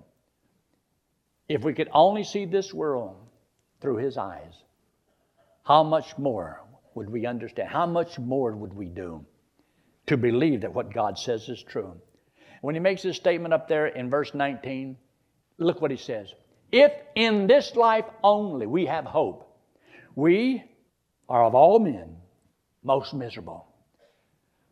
If 1.48 1.64
we 1.64 1.74
could 1.74 1.88
only 1.92 2.22
see 2.22 2.44
this 2.44 2.72
world 2.72 3.16
through 3.80 3.96
His 3.96 4.16
eyes, 4.16 4.52
how 5.64 5.82
much 5.82 6.16
more 6.16 6.62
would 6.94 7.10
we 7.10 7.26
understand? 7.26 7.68
How 7.68 7.86
much 7.86 8.16
more 8.16 8.54
would 8.54 8.74
we 8.74 8.86
do 8.86 9.24
to 10.06 10.16
believe 10.16 10.60
that 10.60 10.72
what 10.72 10.94
God 10.94 11.18
says 11.18 11.48
is 11.48 11.60
true? 11.64 12.00
When 12.60 12.76
he 12.76 12.80
makes 12.80 13.02
this 13.02 13.16
statement 13.16 13.54
up 13.54 13.66
there 13.66 13.88
in 13.88 14.08
verse 14.08 14.34
19, 14.34 14.96
look 15.58 15.80
what 15.80 15.90
he 15.90 15.96
says. 15.96 16.32
If 16.70 16.92
in 17.16 17.48
this 17.48 17.74
life 17.74 18.04
only 18.22 18.66
we 18.66 18.86
have 18.86 19.04
hope, 19.04 19.52
we 20.14 20.64
are 21.28 21.44
of 21.44 21.54
all 21.54 21.78
men 21.78 22.16
most 22.82 23.14
miserable. 23.14 23.66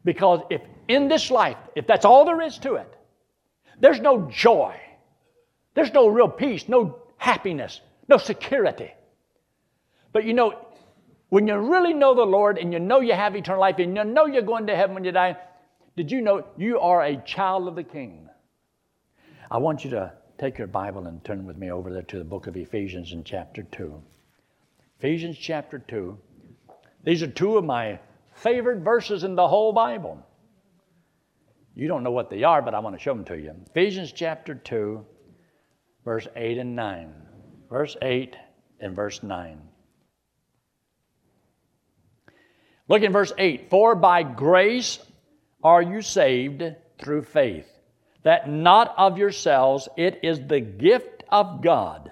Because 0.04 0.40
if 0.50 0.62
in 0.88 1.08
this 1.08 1.30
life, 1.30 1.56
if 1.74 1.86
that's 1.86 2.04
all 2.04 2.24
there 2.24 2.40
is 2.40 2.58
to 2.58 2.74
it, 2.74 2.92
there's 3.80 4.00
no 4.00 4.30
joy, 4.30 4.74
there's 5.74 5.92
no 5.92 6.08
real 6.08 6.28
peace, 6.28 6.68
no 6.68 6.98
happiness, 7.18 7.80
no 8.08 8.16
security. 8.16 8.92
But 10.12 10.24
you 10.24 10.32
know, 10.32 10.58
when 11.28 11.46
you 11.46 11.56
really 11.56 11.92
know 11.92 12.14
the 12.14 12.24
Lord 12.24 12.56
and 12.56 12.72
you 12.72 12.78
know 12.78 13.00
you 13.00 13.12
have 13.12 13.34
eternal 13.34 13.60
life 13.60 13.78
and 13.78 13.96
you 13.96 14.04
know 14.04 14.26
you're 14.26 14.42
going 14.42 14.68
to 14.68 14.76
heaven 14.76 14.94
when 14.94 15.04
you 15.04 15.12
die, 15.12 15.36
did 15.96 16.10
you 16.10 16.20
know 16.20 16.46
you 16.56 16.78
are 16.78 17.02
a 17.02 17.16
child 17.16 17.68
of 17.68 17.74
the 17.74 17.82
King? 17.82 18.28
I 19.50 19.58
want 19.58 19.84
you 19.84 19.90
to 19.90 20.12
take 20.38 20.58
your 20.58 20.68
Bible 20.68 21.06
and 21.06 21.22
turn 21.24 21.46
with 21.46 21.56
me 21.56 21.70
over 21.70 21.92
there 21.92 22.02
to 22.02 22.18
the 22.18 22.24
book 22.24 22.46
of 22.46 22.56
Ephesians 22.56 23.12
in 23.12 23.24
chapter 23.24 23.62
2. 23.62 24.02
Ephesians 24.98 25.36
chapter 25.36 25.78
2. 25.78 26.16
These 27.06 27.22
are 27.22 27.28
two 27.28 27.56
of 27.56 27.64
my 27.64 28.00
favorite 28.34 28.80
verses 28.80 29.22
in 29.22 29.36
the 29.36 29.46
whole 29.46 29.72
Bible. 29.72 30.20
You 31.76 31.86
don't 31.86 32.02
know 32.02 32.10
what 32.10 32.30
they 32.30 32.42
are, 32.42 32.60
but 32.60 32.74
I 32.74 32.80
want 32.80 32.96
to 32.96 33.00
show 33.00 33.14
them 33.14 33.24
to 33.26 33.38
you. 33.38 33.54
Ephesians 33.70 34.10
chapter 34.10 34.56
2, 34.56 35.06
verse 36.04 36.26
8 36.34 36.58
and 36.58 36.74
9. 36.74 37.14
Verse 37.70 37.96
8 38.02 38.36
and 38.80 38.96
verse 38.96 39.22
9. 39.22 39.60
Look 42.88 43.02
in 43.02 43.12
verse 43.12 43.32
8 43.38 43.70
For 43.70 43.94
by 43.94 44.24
grace 44.24 44.98
are 45.62 45.82
you 45.82 46.02
saved 46.02 46.64
through 46.98 47.22
faith, 47.22 47.68
that 48.24 48.48
not 48.48 48.92
of 48.98 49.16
yourselves, 49.16 49.88
it 49.96 50.18
is 50.24 50.40
the 50.40 50.60
gift 50.60 51.22
of 51.28 51.62
God, 51.62 52.10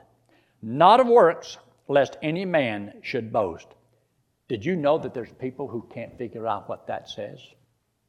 not 0.62 1.00
of 1.00 1.08
works, 1.08 1.58
lest 1.88 2.16
any 2.22 2.44
man 2.44 3.00
should 3.02 3.32
boast. 3.32 3.66
Did 4.54 4.64
you 4.64 4.76
know 4.76 4.98
that 4.98 5.14
there's 5.14 5.32
people 5.40 5.66
who 5.66 5.84
can't 5.92 6.16
figure 6.16 6.46
out 6.46 6.68
what 6.68 6.86
that 6.86 7.10
says? 7.10 7.40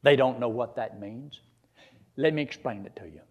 They 0.04 0.16
don't 0.16 0.40
know 0.40 0.48
what 0.48 0.76
that 0.76 1.00
means. 1.02 1.42
Let 2.18 2.36
me 2.36 2.44
explain 2.44 2.86
it 2.86 2.96
to 2.98 3.06
you. 3.06 3.22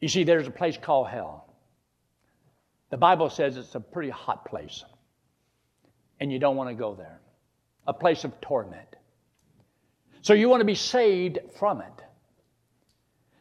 You 0.00 0.08
see, 0.08 0.24
there's 0.24 0.46
a 0.46 0.50
place 0.50 0.78
called 0.80 1.08
hell. 1.08 1.52
The 2.88 2.96
Bible 2.96 3.28
says 3.28 3.58
it's 3.58 3.74
a 3.74 3.80
pretty 3.80 4.08
hot 4.08 4.46
place, 4.46 4.82
and 6.18 6.32
you 6.32 6.38
don't 6.38 6.56
want 6.56 6.70
to 6.70 6.74
go 6.74 6.94
there 6.94 7.20
a 7.86 7.92
place 7.92 8.24
of 8.24 8.40
torment. 8.40 8.96
So 10.22 10.32
you 10.32 10.48
want 10.48 10.62
to 10.62 10.64
be 10.64 10.76
saved 10.76 11.38
from 11.58 11.82
it. 11.82 12.02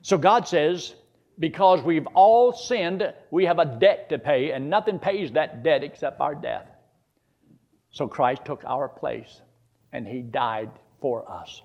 So 0.02 0.18
God 0.18 0.50
says, 0.50 0.94
because 1.40 1.82
we've 1.82 2.08
all 2.08 2.52
sinned, 2.52 3.14
we 3.32 3.46
have 3.46 3.60
a 3.60 3.78
debt 3.80 4.10
to 4.10 4.20
pay, 4.20 4.52
and 4.52 4.70
nothing 4.70 5.00
pays 5.00 5.32
that 5.32 5.64
debt 5.64 5.82
except 5.82 6.20
our 6.20 6.36
death. 6.36 6.68
So 7.92 8.08
Christ 8.08 8.46
took 8.46 8.64
our 8.66 8.88
place, 8.88 9.42
and 9.92 10.08
He 10.08 10.22
died 10.22 10.72
for 11.02 11.30
us, 11.30 11.62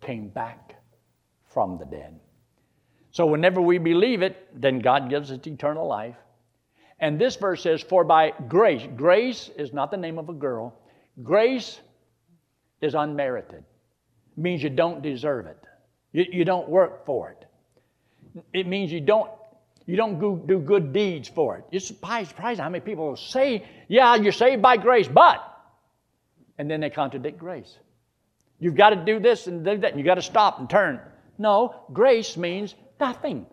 came 0.00 0.28
back 0.28 0.76
from 1.52 1.78
the 1.78 1.84
dead. 1.84 2.18
So 3.10 3.26
whenever 3.26 3.60
we 3.60 3.78
believe 3.78 4.22
it, 4.22 4.48
then 4.60 4.80
God 4.80 5.10
gives 5.10 5.30
us 5.30 5.46
eternal 5.46 5.86
life. 5.86 6.16
And 6.98 7.20
this 7.20 7.36
verse 7.36 7.62
says, 7.62 7.82
For 7.82 8.04
by 8.04 8.32
grace, 8.48 8.82
grace 8.96 9.50
is 9.56 9.72
not 9.72 9.90
the 9.90 9.96
name 9.96 10.18
of 10.18 10.28
a 10.28 10.32
girl, 10.32 10.74
Grace 11.22 11.80
is 12.80 12.94
unmerited. 12.94 13.62
It 14.36 14.40
means 14.40 14.62
you 14.62 14.70
don't 14.70 15.02
deserve 15.02 15.46
it. 15.46 15.58
You, 16.12 16.24
you 16.32 16.44
don't 16.44 16.68
work 16.68 17.06
for 17.06 17.30
it. 17.30 17.46
It 18.52 18.66
means 18.66 18.90
you 18.90 19.00
don't 19.00 19.30
you 19.86 19.96
don't 19.96 20.18
go, 20.18 20.36
do 20.36 20.58
good 20.58 20.92
deeds 20.92 21.28
for 21.28 21.58
it. 21.58 21.82
Surprised, 21.82 22.30
surprised 22.30 22.60
how 22.60 22.68
many 22.68 22.82
people 22.82 23.16
say, 23.16 23.64
yeah, 23.88 24.14
you're 24.14 24.32
saved 24.32 24.62
by 24.62 24.76
grace, 24.76 25.08
but, 25.08 25.42
and 26.58 26.70
then 26.70 26.80
they 26.80 26.90
contradict 26.90 27.38
grace. 27.38 27.76
You've 28.58 28.76
got 28.76 28.90
to 28.90 28.96
do 28.96 29.20
this 29.20 29.46
and 29.46 29.64
do 29.64 29.76
that, 29.78 29.90
and 29.90 29.98
you've 29.98 30.06
got 30.06 30.14
to 30.14 30.22
stop 30.22 30.58
and 30.58 30.70
turn. 30.70 31.00
No, 31.38 31.82
grace 31.92 32.36
means 32.36 32.74
nothing. 32.98 33.46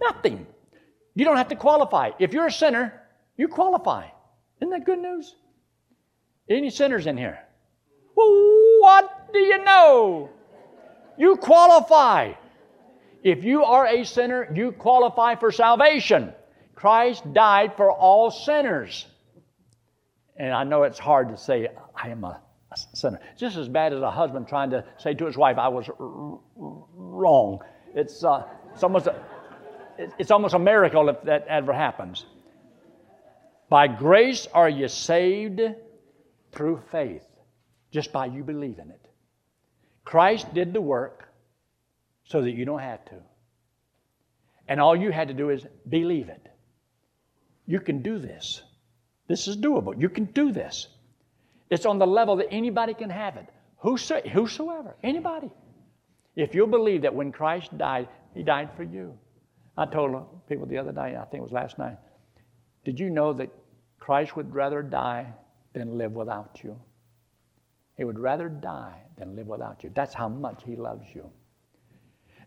Nothing. 0.00 0.46
You 1.14 1.24
don't 1.24 1.36
have 1.36 1.48
to 1.48 1.56
qualify. 1.56 2.10
If 2.18 2.32
you're 2.32 2.46
a 2.46 2.52
sinner, 2.52 3.00
You 3.40 3.48
qualify. 3.48 4.04
Isn't 4.60 4.68
that 4.68 4.84
good 4.84 4.98
news? 4.98 5.34
Any 6.50 6.68
sinners 6.68 7.06
in 7.06 7.16
here? 7.16 7.38
What 8.12 9.32
do 9.32 9.38
you 9.38 9.64
know? 9.64 10.28
You 11.16 11.36
qualify. 11.36 12.34
If 13.22 13.44
you 13.44 13.64
are 13.64 13.86
a 13.86 14.04
sinner, 14.04 14.50
you 14.54 14.72
qualify 14.72 15.34
for 15.34 15.52
salvation. 15.52 16.32
Christ 16.74 17.32
died 17.32 17.76
for 17.76 17.92
all 17.92 18.30
sinners. 18.30 19.06
And 20.36 20.52
I 20.54 20.64
know 20.64 20.84
it's 20.84 20.98
hard 20.98 21.28
to 21.28 21.36
say, 21.36 21.68
I 21.94 22.08
am 22.08 22.24
a, 22.24 22.40
sinner. 22.94 23.20
It's 23.32 23.40
just 23.40 23.56
as 23.56 23.68
bad 23.68 23.92
as 23.92 24.00
a 24.00 24.10
husband 24.10 24.48
trying 24.48 24.70
to 24.70 24.84
say 24.96 25.12
to 25.14 25.26
his 25.26 25.36
wife, 25.36 25.58
I 25.58 25.68
was 25.68 25.90
wrong. 25.96 27.58
It's, 27.94 28.24
uh, 28.24 28.44
it's, 28.72 28.82
almost 28.82 29.06
a, 29.06 29.22
it's 30.18 30.30
almost 30.30 30.54
a 30.54 30.58
miracle 30.58 31.08
if 31.10 31.20
that 31.24 31.46
ever 31.48 31.72
happens. 31.74 32.24
By 33.68 33.86
grace 33.86 34.46
are 34.54 34.68
you 34.68 34.88
saved 34.88 35.60
through 36.52 36.80
faith, 36.90 37.26
just 37.92 38.12
by 38.12 38.26
you 38.26 38.42
believing 38.42 38.88
it. 38.88 39.06
Christ 40.04 40.52
did 40.54 40.72
the 40.72 40.80
work 40.80 41.29
so 42.30 42.40
that 42.40 42.52
you 42.52 42.64
don't 42.64 42.80
have 42.80 43.04
to. 43.06 43.16
And 44.68 44.80
all 44.80 44.94
you 44.94 45.10
had 45.10 45.28
to 45.28 45.34
do 45.34 45.50
is 45.50 45.66
believe 45.88 46.28
it. 46.28 46.48
You 47.66 47.80
can 47.80 48.02
do 48.02 48.18
this. 48.18 48.62
This 49.26 49.48
is 49.48 49.56
doable. 49.56 50.00
You 50.00 50.08
can 50.08 50.26
do 50.26 50.52
this. 50.52 50.86
It's 51.70 51.86
on 51.86 51.98
the 51.98 52.06
level 52.06 52.36
that 52.36 52.46
anybody 52.52 52.94
can 52.94 53.10
have 53.10 53.36
it. 53.36 53.46
whosoever, 53.78 54.96
anybody. 55.02 55.50
If 56.36 56.54
you'll 56.54 56.68
believe 56.68 57.02
that 57.02 57.14
when 57.14 57.32
Christ 57.32 57.76
died, 57.76 58.08
He 58.32 58.44
died 58.44 58.70
for 58.76 58.84
you. 58.84 59.18
I 59.76 59.86
told 59.86 60.46
people 60.48 60.66
the 60.66 60.78
other 60.78 60.92
day, 60.92 61.16
I 61.16 61.24
think 61.24 61.40
it 61.40 61.42
was 61.42 61.52
last 61.52 61.78
night, 61.78 61.96
did 62.84 63.00
you 63.00 63.10
know 63.10 63.32
that 63.32 63.50
Christ 63.98 64.36
would 64.36 64.54
rather 64.54 64.82
die 64.82 65.26
than 65.72 65.98
live 65.98 66.12
without 66.12 66.60
you? 66.62 66.78
He 67.96 68.04
would 68.04 68.20
rather 68.20 68.48
die 68.48 69.02
than 69.16 69.34
live 69.34 69.48
without 69.48 69.82
you. 69.82 69.90
That's 69.92 70.14
how 70.14 70.28
much 70.28 70.62
He 70.64 70.76
loves 70.76 71.06
you. 71.12 71.28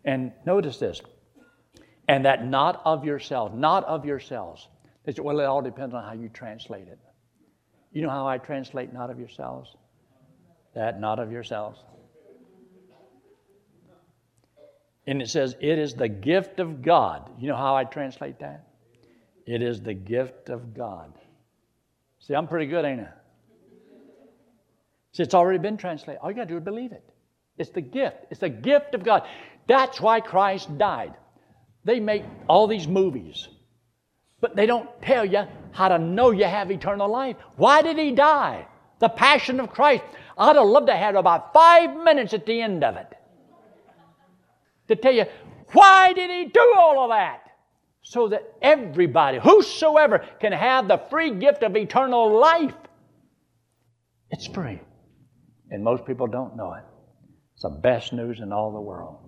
And 0.06 0.32
notice 0.46 0.78
this, 0.78 1.02
and 2.08 2.26
that 2.26 2.46
not 2.46 2.82
of 2.86 3.06
yourselves, 3.06 3.54
not 3.56 3.84
of 3.86 4.06
yourselves. 4.06 4.68
Well, 5.18 5.40
it 5.40 5.46
all 5.46 5.62
depends 5.62 5.94
on 5.94 6.04
how 6.04 6.14
you 6.14 6.30
translate 6.30 6.88
it. 6.88 7.00
You 7.92 8.02
know 8.02 8.10
how 8.10 8.28
I 8.28 8.38
translate 8.38 8.92
not 8.94 9.10
of 9.10 9.20
yourselves? 9.20 9.76
That 10.76 11.00
not 11.00 11.20
of 11.20 11.32
yourselves. 11.32 11.80
And 15.06 15.22
it 15.22 15.30
says, 15.30 15.56
it 15.60 15.78
is 15.78 15.94
the 15.94 16.08
gift 16.08 16.60
of 16.60 16.82
God. 16.82 17.30
You 17.38 17.50
know 17.50 17.58
how 17.58 17.76
I 17.76 17.84
translate 17.84 18.40
that? 18.40 18.68
It 19.46 19.62
is 19.62 19.82
the 19.82 19.94
gift 19.94 20.50
of 20.50 20.74
God. 20.74 21.14
See, 22.20 22.34
I'm 22.34 22.48
pretty 22.48 22.68
good, 22.68 22.86
ain't 22.86 23.02
I? 23.02 23.10
See, 25.12 25.24
it's 25.24 25.34
already 25.34 25.60
been 25.60 25.78
translated. 25.78 26.22
All 26.24 26.32
you 26.32 26.36
got 26.36 26.44
to 26.44 26.50
do 26.50 26.58
is 26.58 26.64
believe 26.64 26.94
it. 26.94 27.04
It's 27.58 27.70
the 27.70 27.82
gift. 27.82 28.16
It's 28.32 28.40
the 28.40 28.50
gift 28.50 28.96
of 28.96 29.04
God. 29.04 29.28
That's 29.68 30.02
why 30.02 30.20
Christ 30.20 30.78
died. 30.78 31.14
They 31.86 32.00
make 32.00 32.24
all 32.48 32.68
these 32.68 32.88
movies, 32.88 33.48
but 34.42 34.56
they 34.56 34.66
don't 34.66 34.90
tell 35.02 35.26
you 35.26 35.44
how 35.72 35.90
to 35.90 36.00
know 36.00 36.32
you 36.32 36.46
have 36.46 36.72
eternal 36.72 37.10
life. 37.10 37.36
Why 37.56 37.82
did 37.82 37.98
he 37.98 38.12
die? 38.12 38.68
The 39.00 39.10
passion 39.10 39.60
of 39.60 39.72
Christ. 39.72 40.04
I'd 40.38 40.56
have 40.56 40.66
loved 40.66 40.88
to 40.88 40.96
have 40.96 41.16
about 41.16 41.54
five 41.54 41.96
minutes 42.04 42.34
at 42.34 42.46
the 42.46 42.62
end 42.62 42.84
of 42.84 42.96
it 42.96 43.14
to 44.88 44.96
tell 44.96 45.14
you 45.14 45.26
why 45.74 46.14
did 46.14 46.30
he 46.30 46.52
do 46.52 46.74
all 46.78 47.04
of 47.04 47.10
that? 47.10 47.42
So 48.04 48.28
that 48.30 48.44
everybody, 48.62 49.40
whosoever, 49.40 50.26
can 50.40 50.52
have 50.52 50.88
the 50.88 51.02
free 51.10 51.32
gift 51.32 51.64
of 51.64 51.76
eternal 51.76 52.38
life. 52.38 52.76
It's 54.30 54.48
free. 54.48 54.82
And 55.72 55.84
most 55.84 56.06
people 56.06 56.28
don't 56.28 56.56
know 56.56 56.74
it. 56.74 56.84
It's 57.54 57.64
the 57.64 57.70
best 57.70 58.14
news 58.14 58.40
in 58.40 58.52
all 58.52 58.74
the 58.74 58.82
world. 58.82 59.23